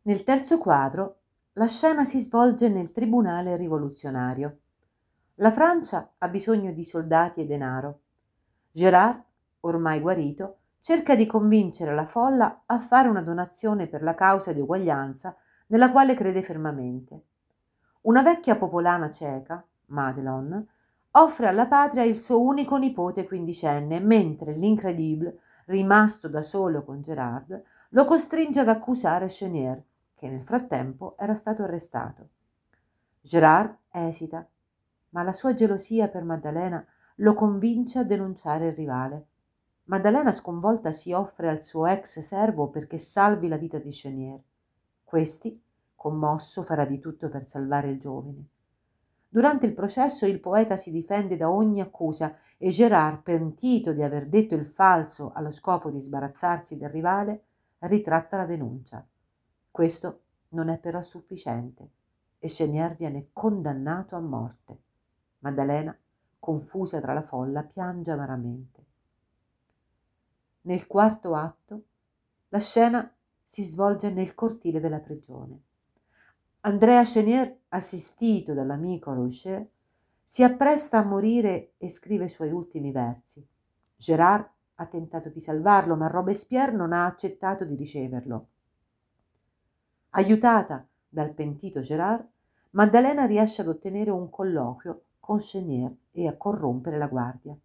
[0.03, 1.17] Nel terzo quadro
[1.53, 4.59] la scena si svolge nel tribunale rivoluzionario.
[5.35, 7.99] La Francia ha bisogno di soldati e denaro.
[8.71, 9.21] Gérard,
[9.59, 14.59] ormai guarito, cerca di convincere la folla a fare una donazione per la causa di
[14.59, 15.33] uguaglianza
[15.67, 17.23] nella quale crede fermamente.
[18.01, 20.67] una vecchia popolana cieca, Madelon,
[21.11, 27.63] offre alla patria il suo unico nipote quindicenne, mentre l'incredibile, rimasto da solo con Gerard,
[27.91, 29.81] lo costringe ad accusare Chenier,
[30.13, 32.27] che nel frattempo era stato arrestato.
[33.21, 34.45] Gerard esita,
[35.11, 36.85] ma la sua gelosia per Maddalena
[37.17, 39.27] lo convince a denunciare il rivale.
[39.85, 44.41] Maddalena sconvolta si offre al suo ex servo perché salvi la vita di Chenier.
[45.03, 45.61] Questi
[46.03, 48.47] commosso, farà di tutto per salvare il giovane.
[49.29, 54.27] Durante il processo il poeta si difende da ogni accusa e Gerard, pentito di aver
[54.27, 57.43] detto il falso allo scopo di sbarazzarsi del rivale,
[57.79, 59.05] ritratta la denuncia.
[59.71, 61.89] Questo non è però sufficiente
[62.37, 64.77] e Chenier viene condannato a morte.
[65.39, 65.97] Maddalena,
[66.37, 68.85] confusa tra la folla, piange amaramente.
[70.65, 71.83] Nel quarto atto
[72.49, 75.61] la scena si svolge nel cortile della prigione.
[76.61, 79.67] Andrea Chenier, assistito dall'amico Rocher,
[80.23, 83.45] si appresta a morire e scrive i suoi ultimi versi.
[83.97, 88.47] Gérard ha tentato di salvarlo, ma Robespierre non ha accettato di riceverlo.
[90.11, 92.25] Aiutata dal pentito Gérard,
[92.71, 97.55] Maddalena riesce ad ottenere un colloquio con Chenier e a corrompere la guardia.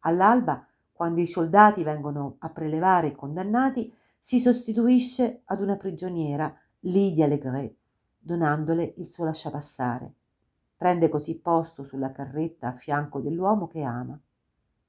[0.00, 0.67] All'alba,
[0.98, 7.72] quando i soldati vengono a prelevare i condannati, si sostituisce ad una prigioniera, Lydia Legret,
[8.18, 10.12] donandole il suo lasciapassare.
[10.76, 14.20] Prende così posto sulla carretta a fianco dell'uomo che ama.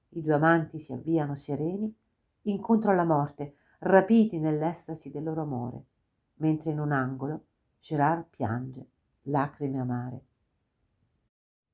[0.10, 1.96] I due amanti si avviano sereni
[2.42, 5.84] incontro alla morte, rapiti nell'estasi del loro amore,
[6.38, 7.44] mentre in un angolo
[7.80, 8.90] Gerard piange,
[9.26, 10.24] lacrime amare.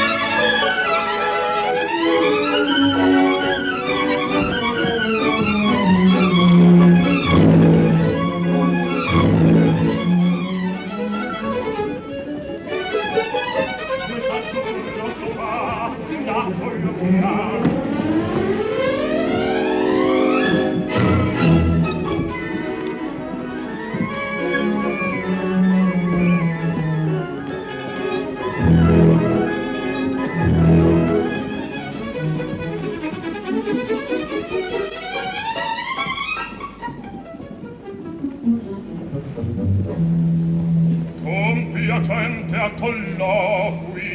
[42.85, 44.13] colloqui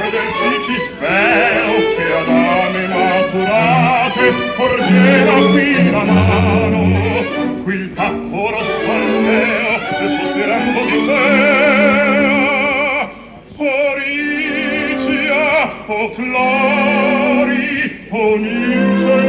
[0.00, 4.24] Medelfici spero che ad ame maturate
[4.56, 6.80] porgeva qui la mano.
[7.62, 12.36] Qui il tappo rosso al neo e sospirando di fea
[13.56, 15.42] Oricia
[15.86, 17.68] o Clori
[18.10, 19.28] o oh Nigel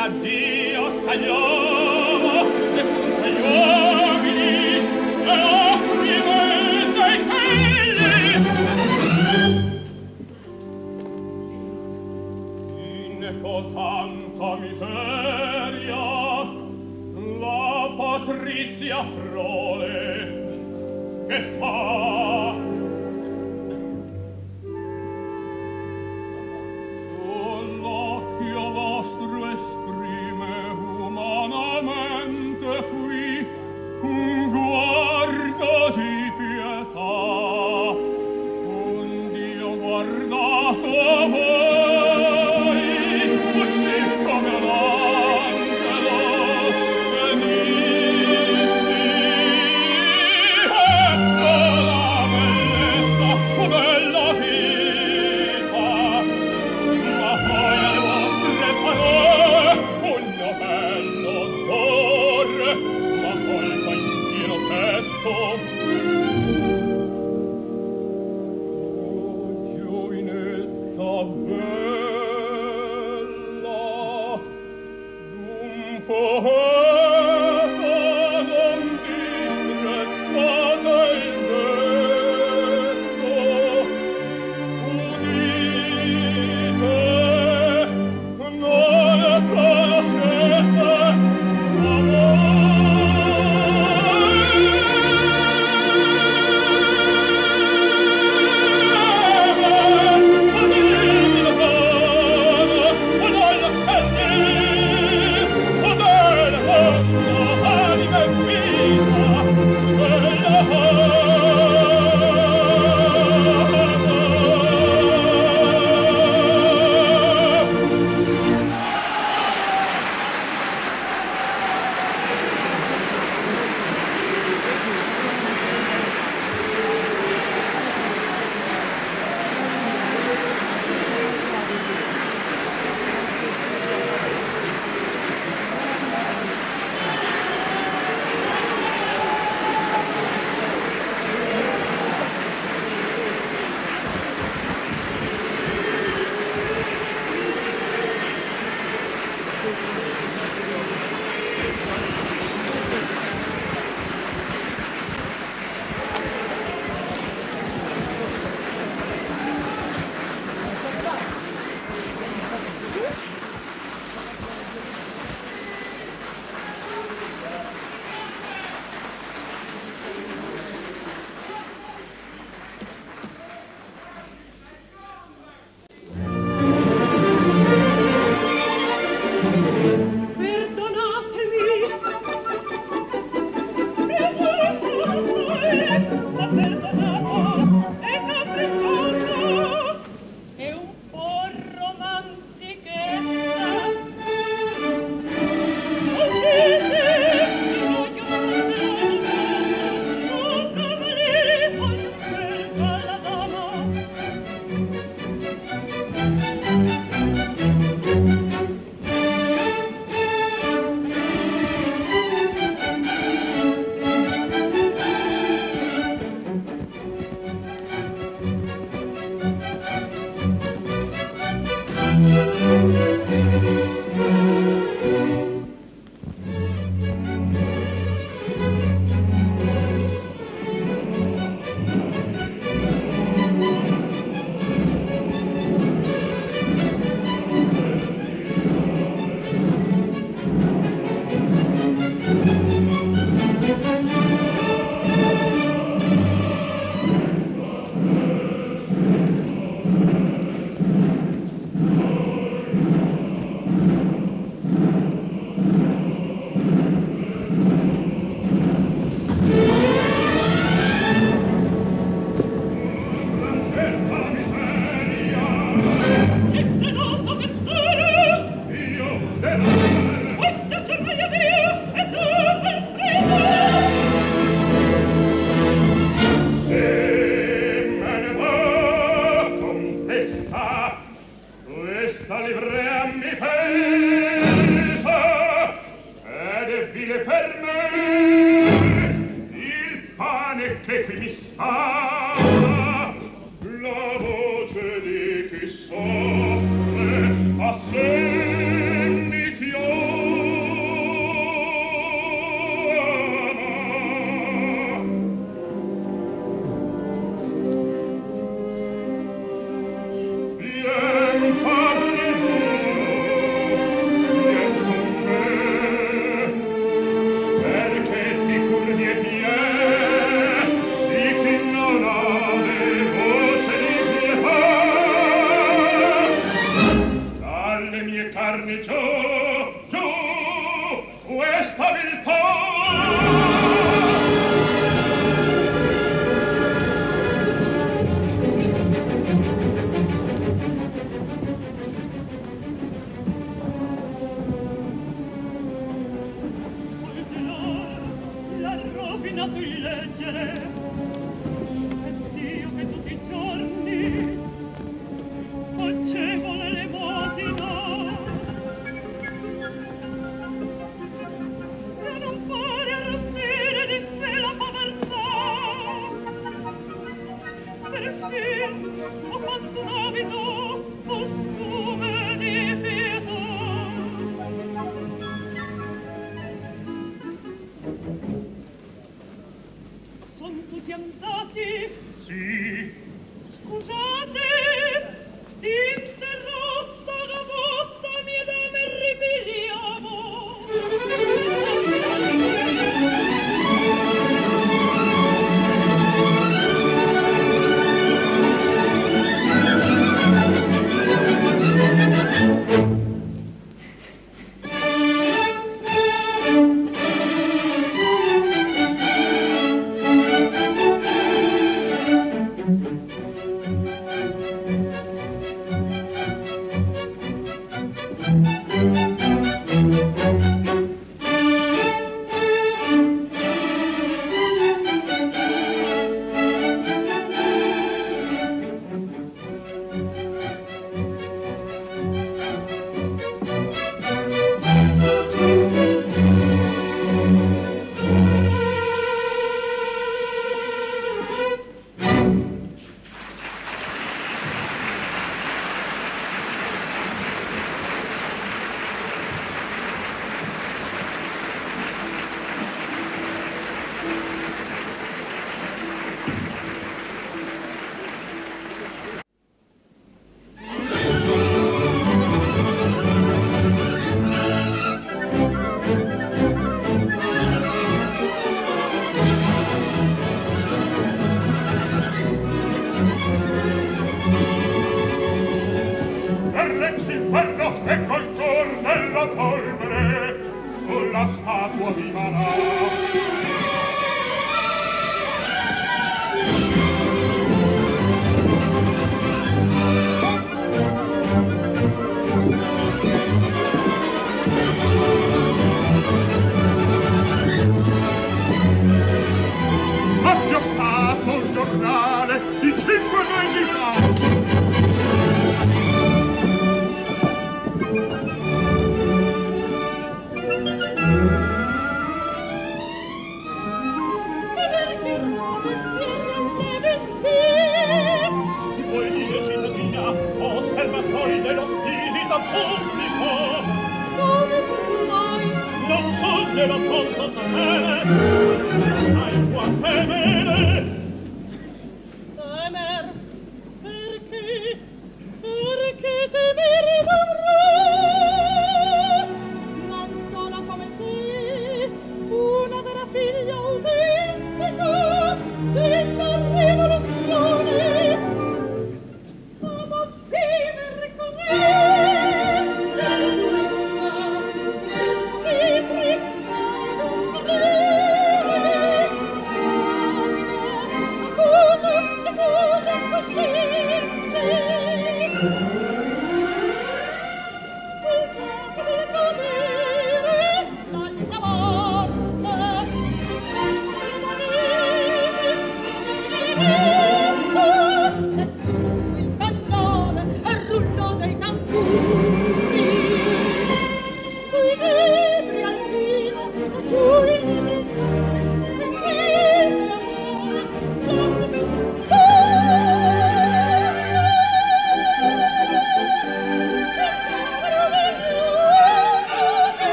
[0.00, 1.59] l'addio scagliò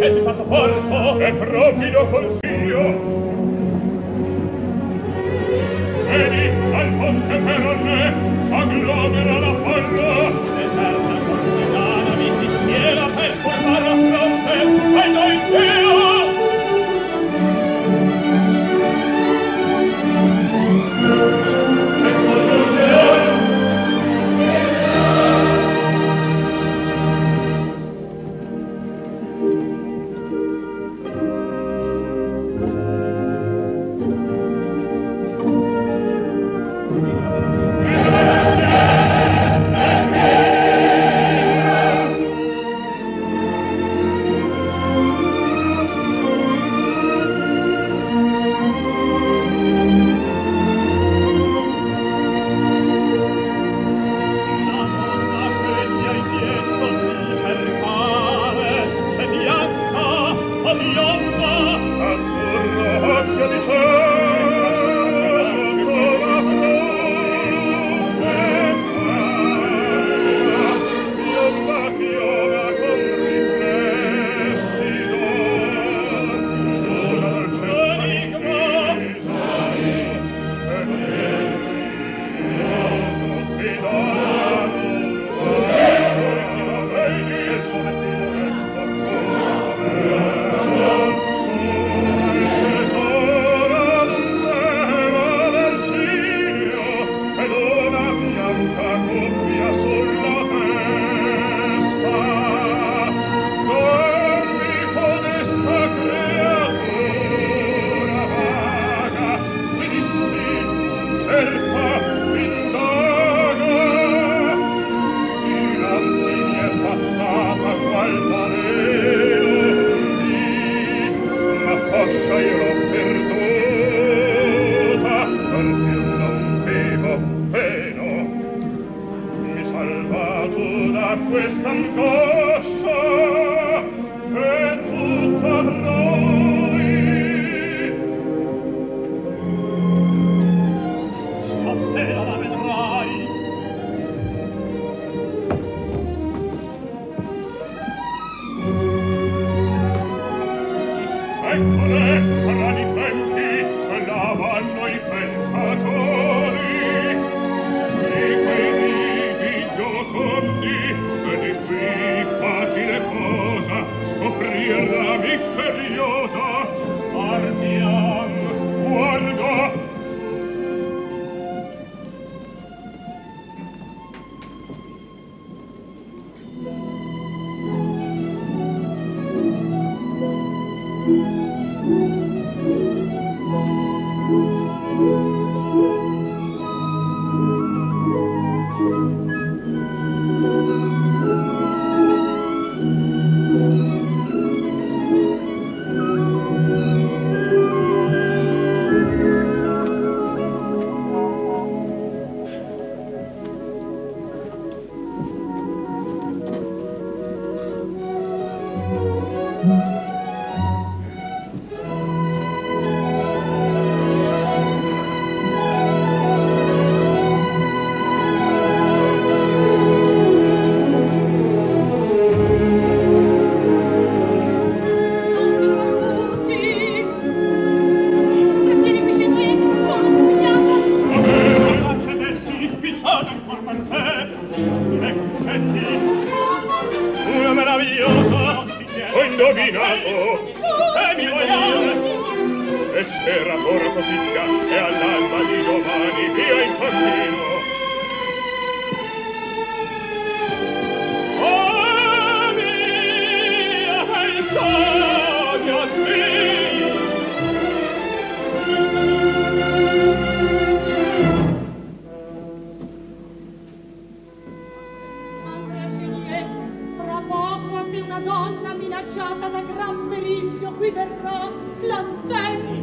[0.00, 3.26] e di passaporto e provido consiglio
[6.10, 8.14] Vedi, al ponte Peronne
[8.48, 10.47] s'agglomera la folla.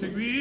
[0.00, 0.39] deglio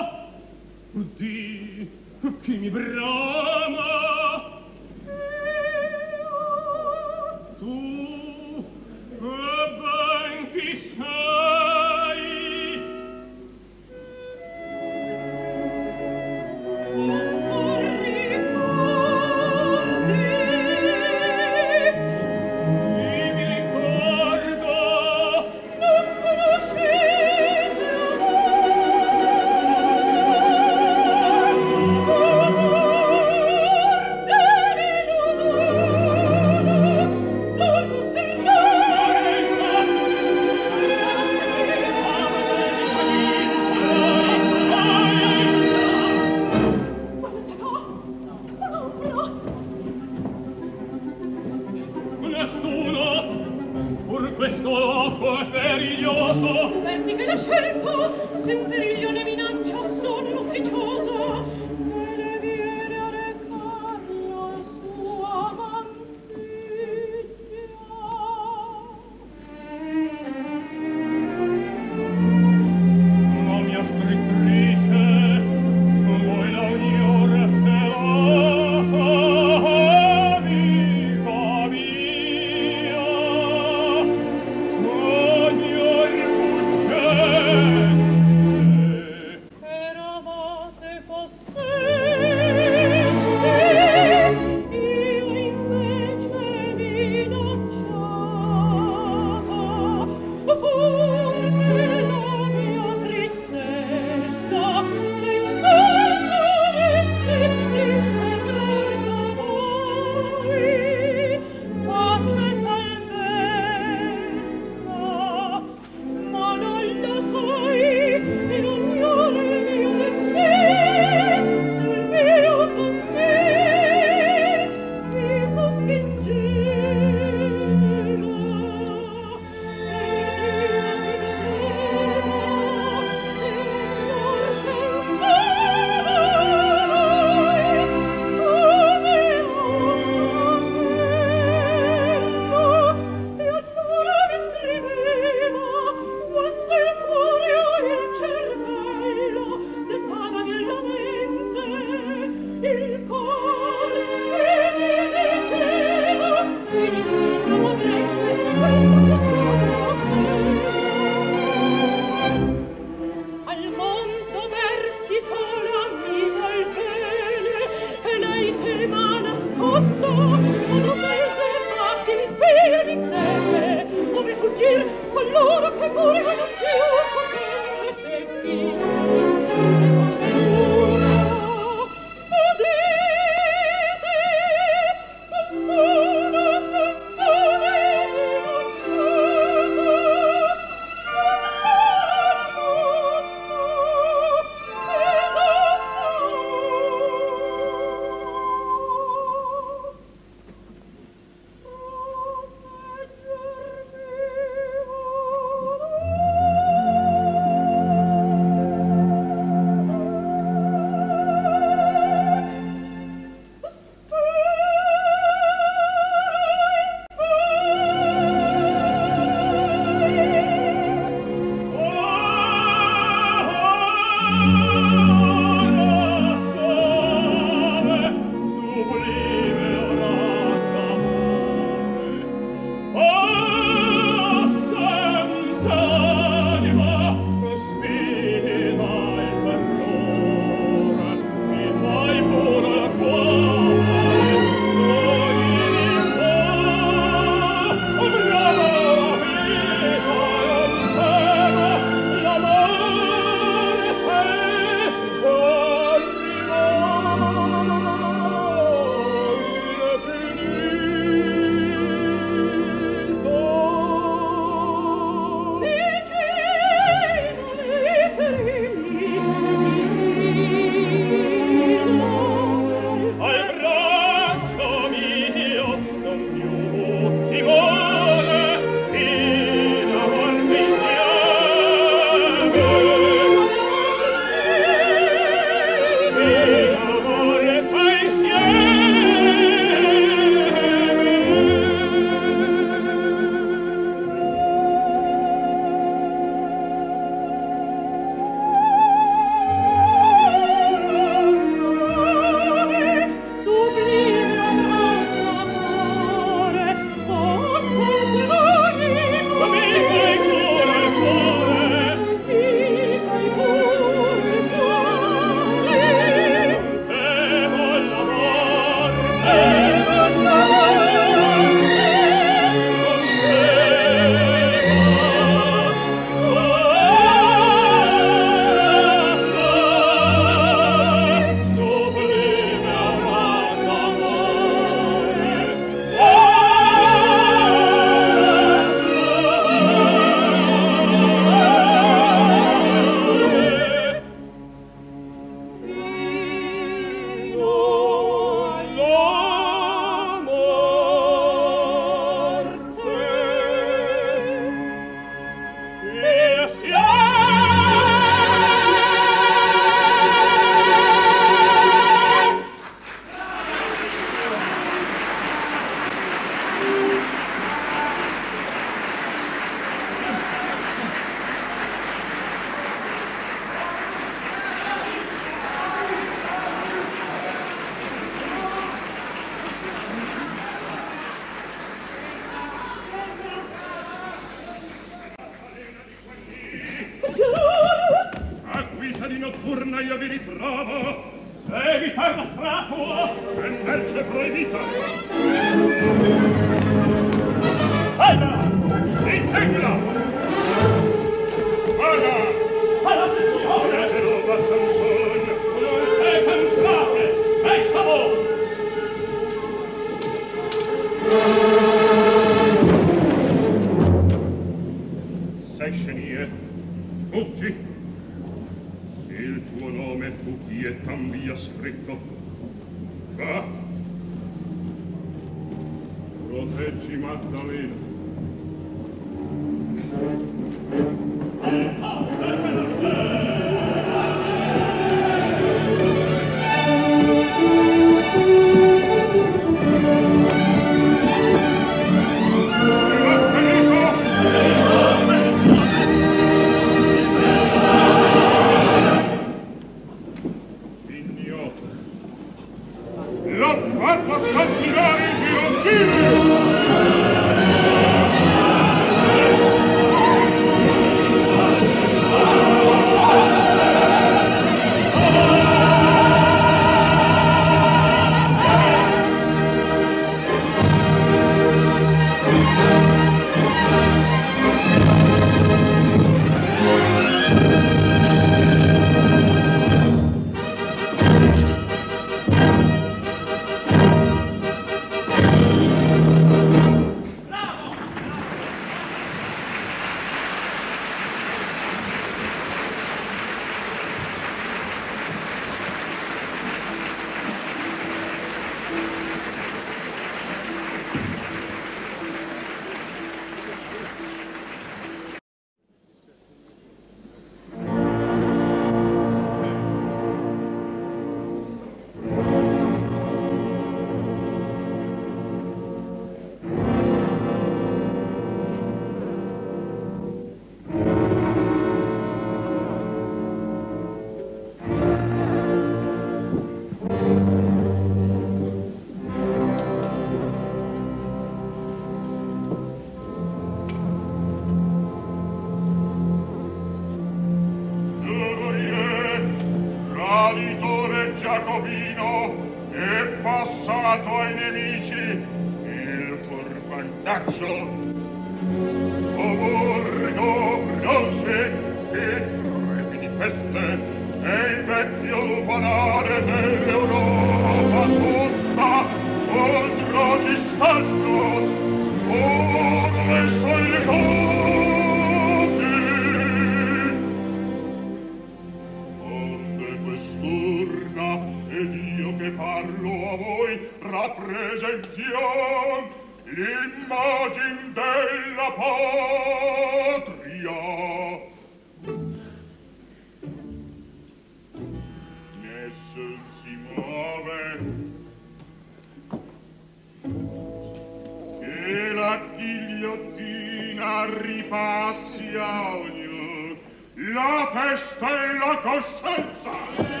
[592.11, 596.57] la ghigliottina ripassi a ognuno
[596.95, 600.00] la testa e la coscienza.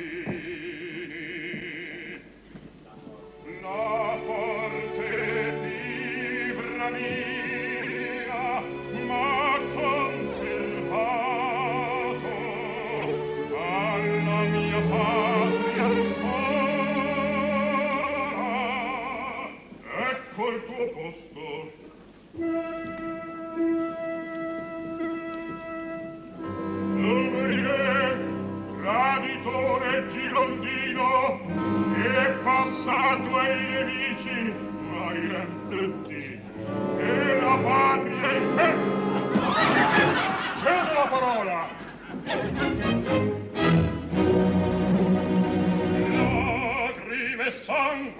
[0.00, 0.39] be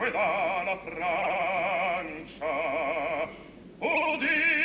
[0.01, 2.53] languida la Francia.
[3.79, 4.61] Udite!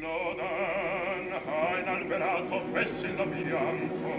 [0.00, 4.12] Lodan ha inalberato messi da bianco,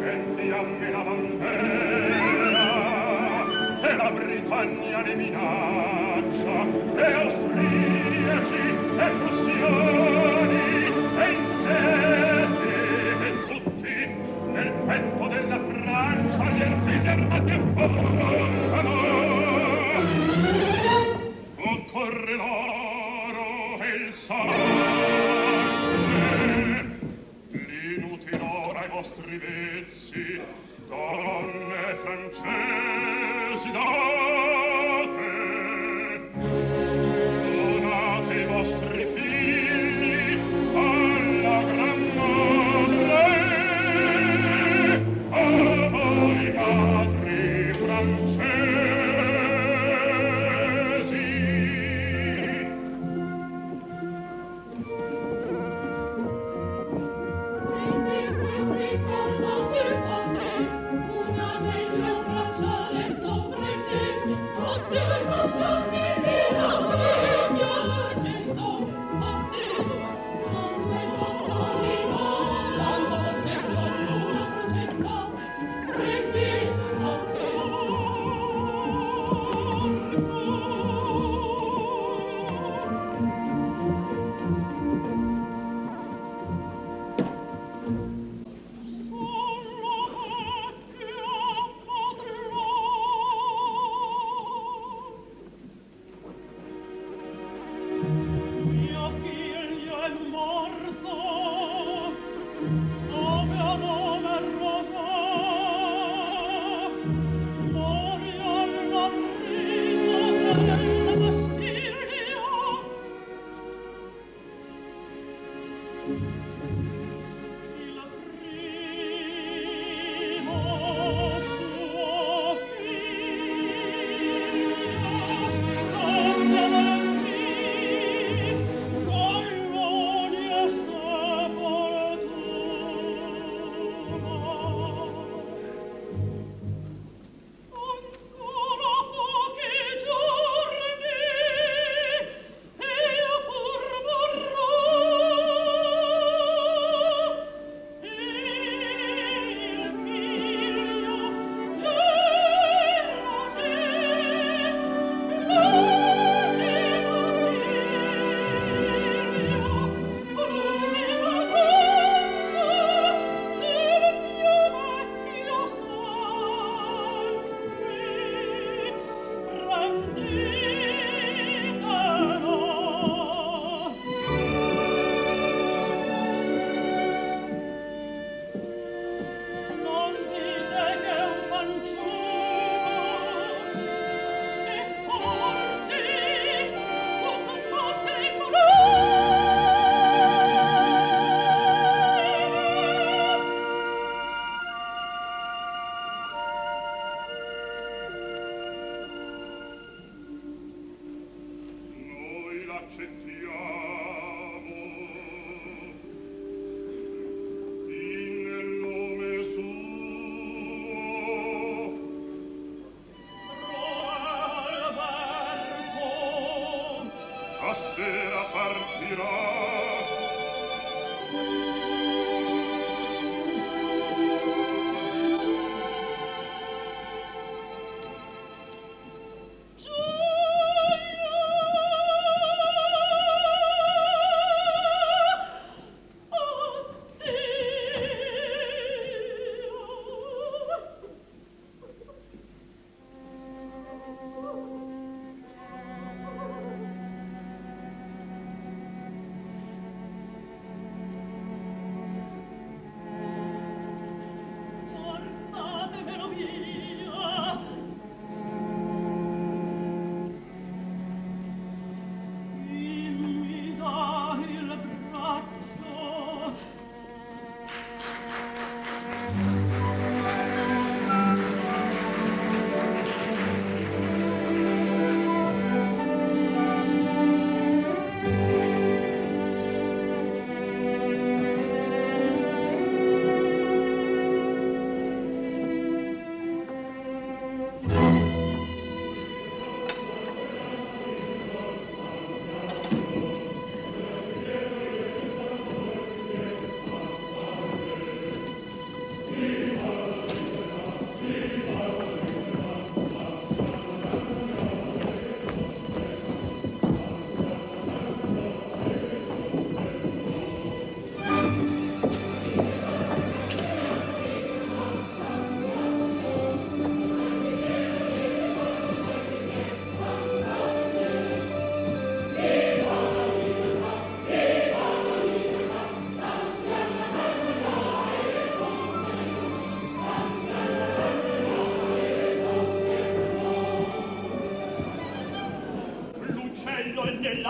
[0.00, 2.66] en fiamme la bandera,
[3.82, 6.56] e la Britannia ne minaccia,
[6.96, 8.64] e austriaci,
[8.96, 10.66] e prussiani,
[11.18, 11.97] e interi,
[14.88, 17.82] vento della Francia gli artigiana tempo
[21.56, 24.56] occorre l'oro e il sangue.
[27.50, 30.40] L'inutile ora ai vostri vezzi
[30.86, 33.17] donne francesi.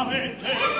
[0.05, 0.78] Nella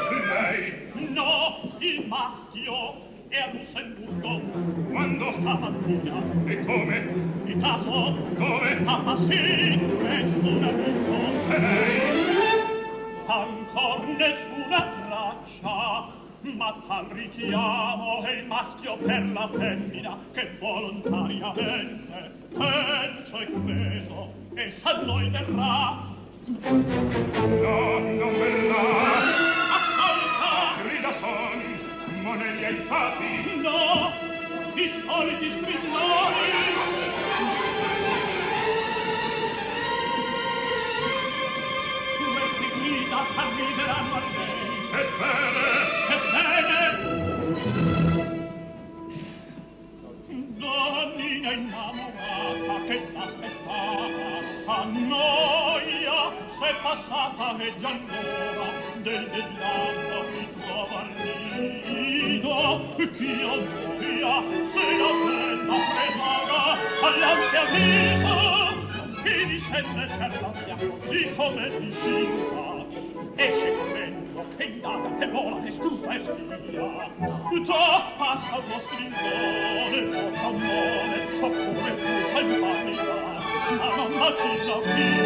[84.81, 85.18] vacilla vita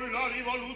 [0.00, 0.67] con la rivoluzione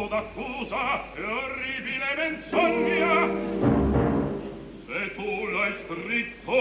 [0.00, 3.28] o d'accusa e orribile menzogna
[4.86, 6.58] se tu l'hai scritto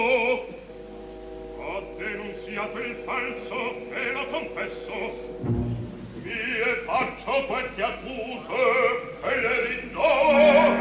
[1.57, 3.59] ho denunziato il falso
[3.93, 4.93] e lo confesso.
[6.23, 8.61] Mie faccio queste accuse
[9.23, 10.31] e le rinnovo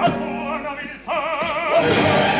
[0.01, 2.38] La tua nobiltà.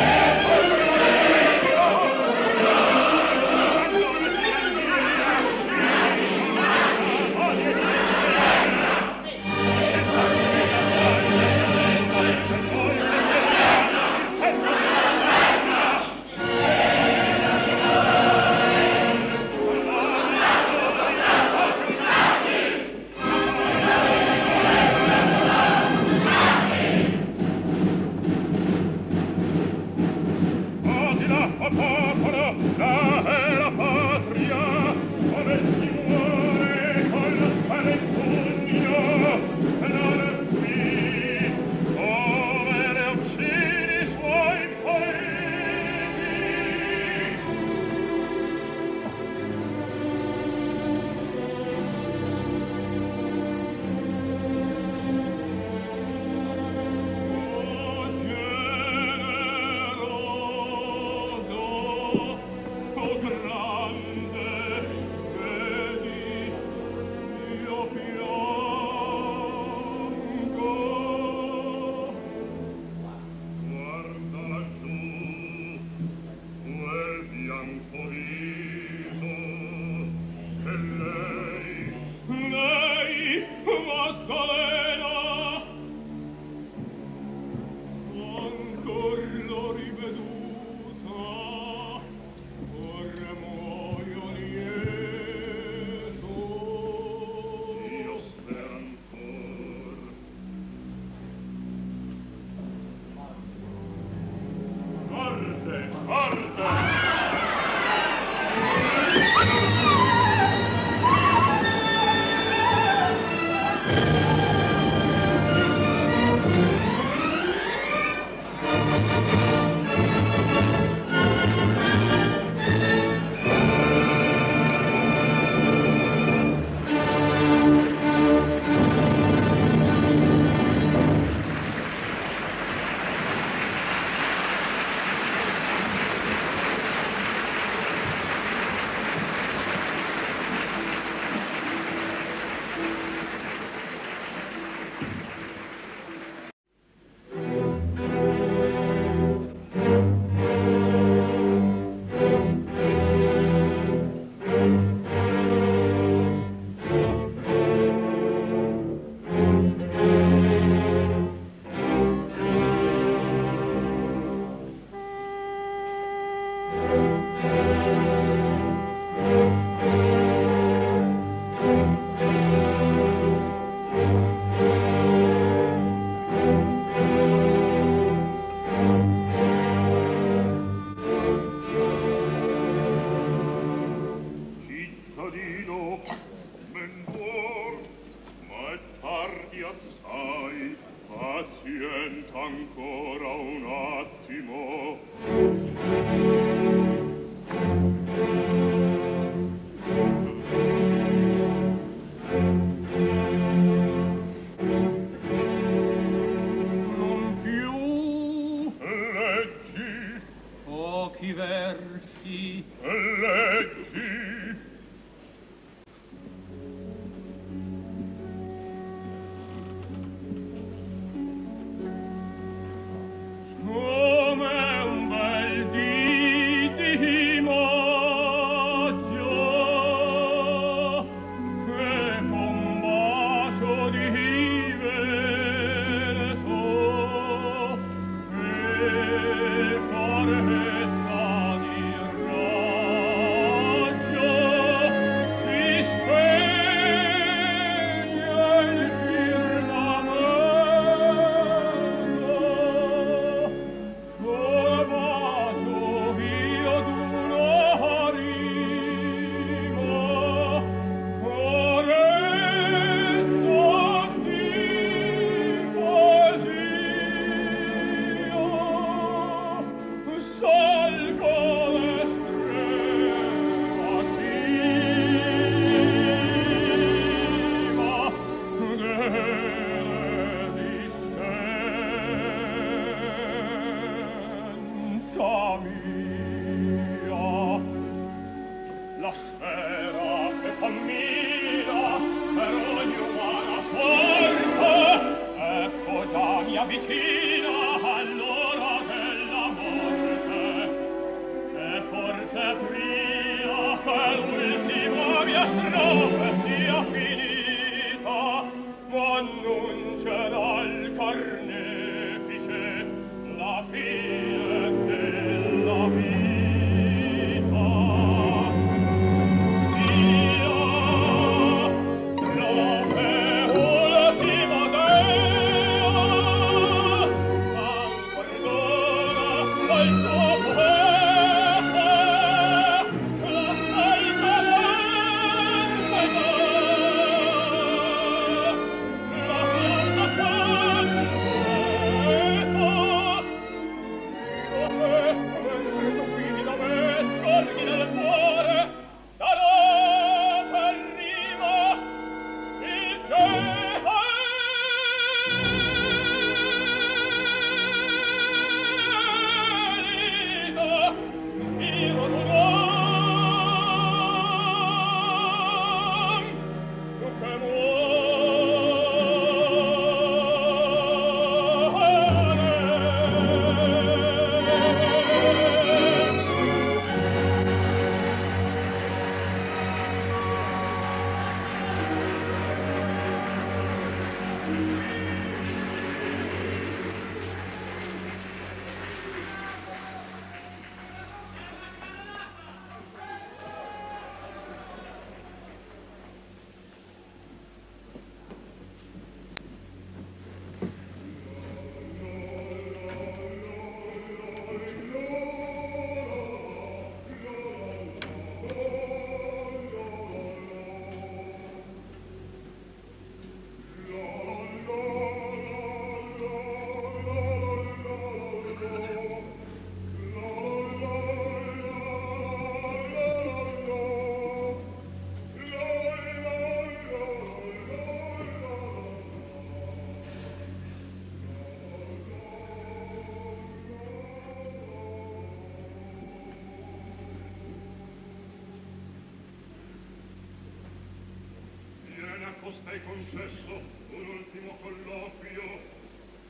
[442.85, 443.61] concesso
[443.91, 445.77] un ultimo colloquio.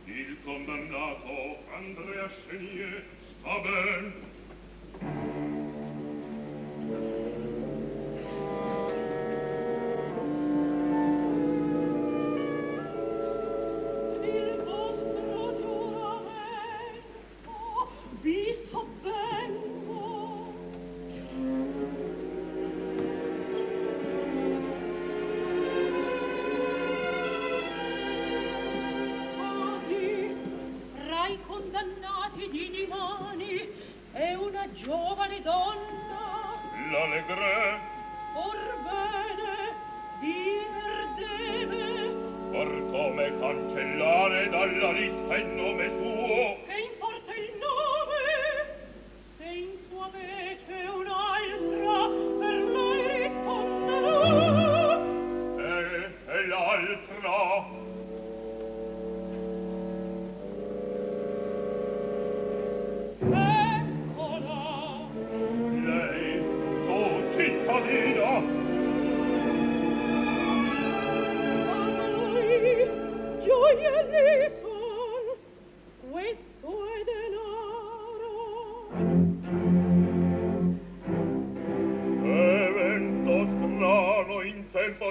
[0.05, 4.18] Il condannato Andrea Chenier sta ben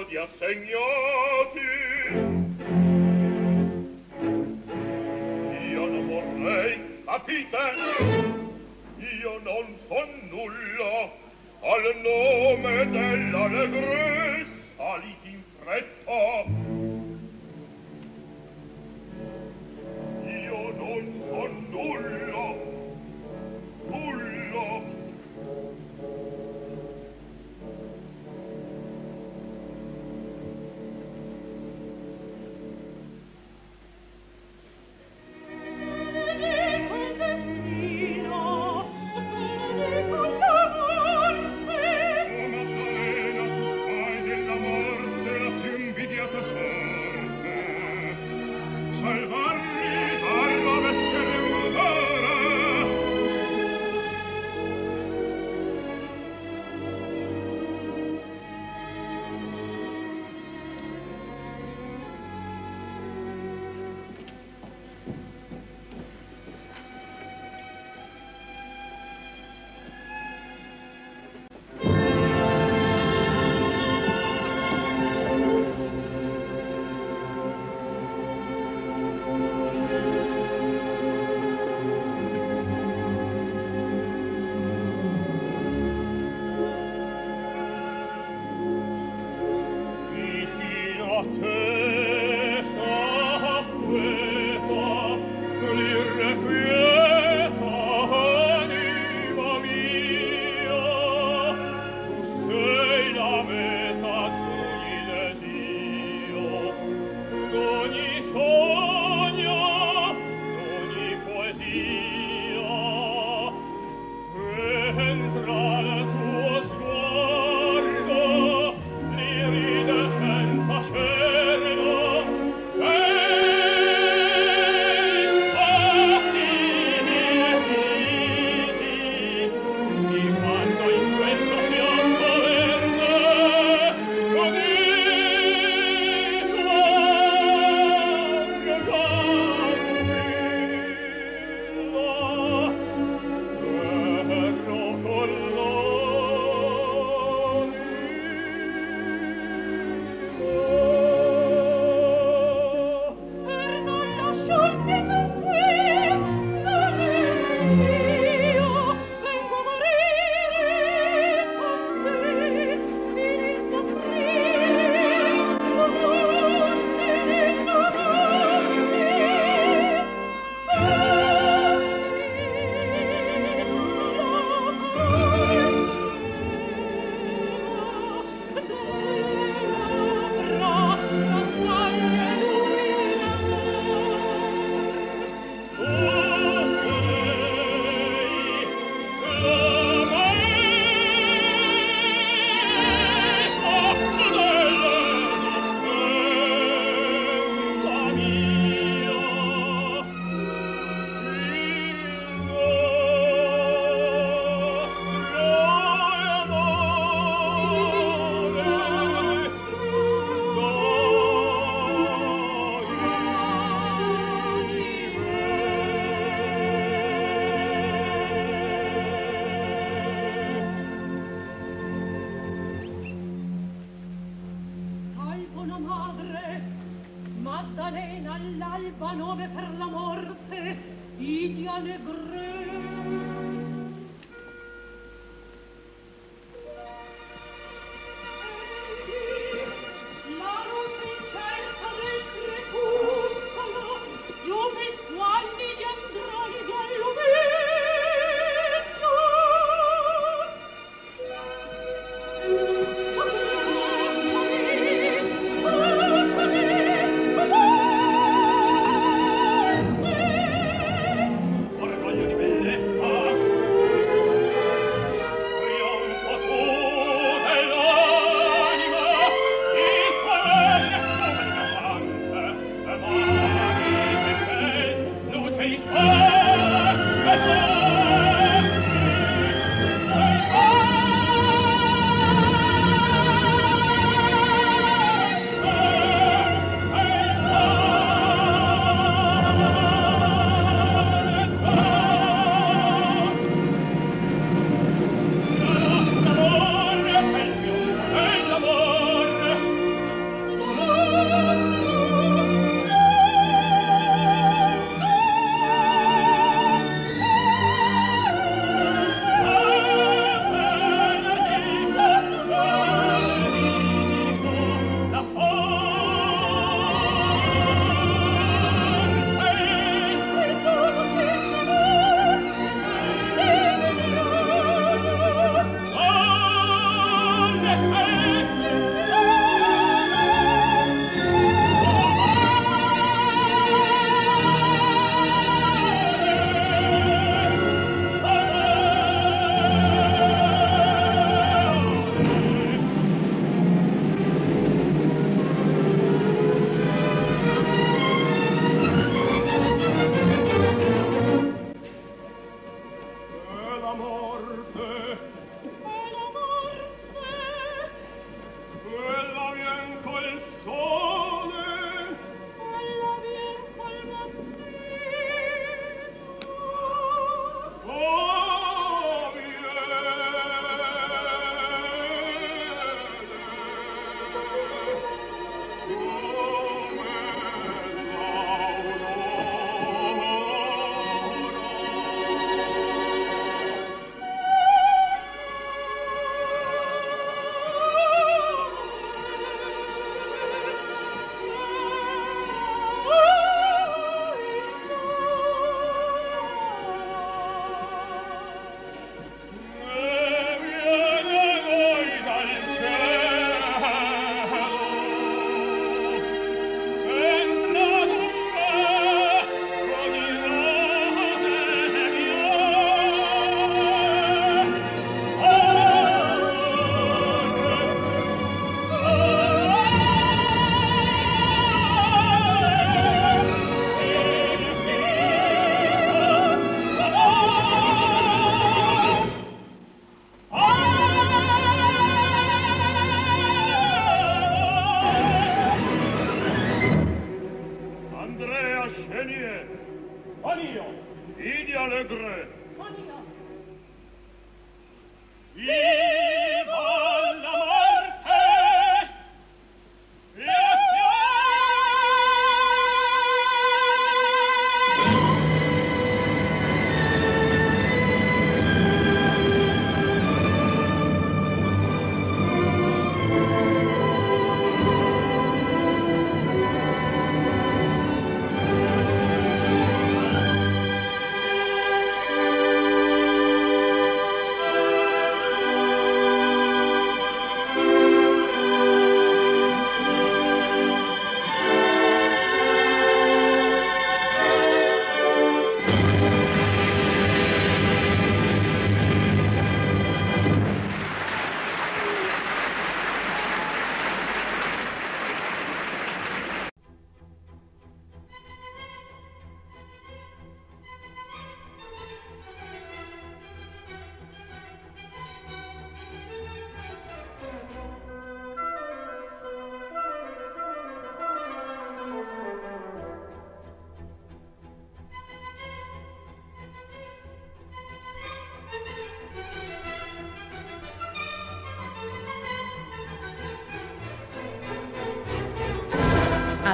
[0.03, 1.59] di assegnati.
[5.71, 7.57] Io non vorrei, capite?
[9.21, 11.11] Io non son nulla,
[11.61, 16.78] al nome dell'allegrezza saliti in fretta,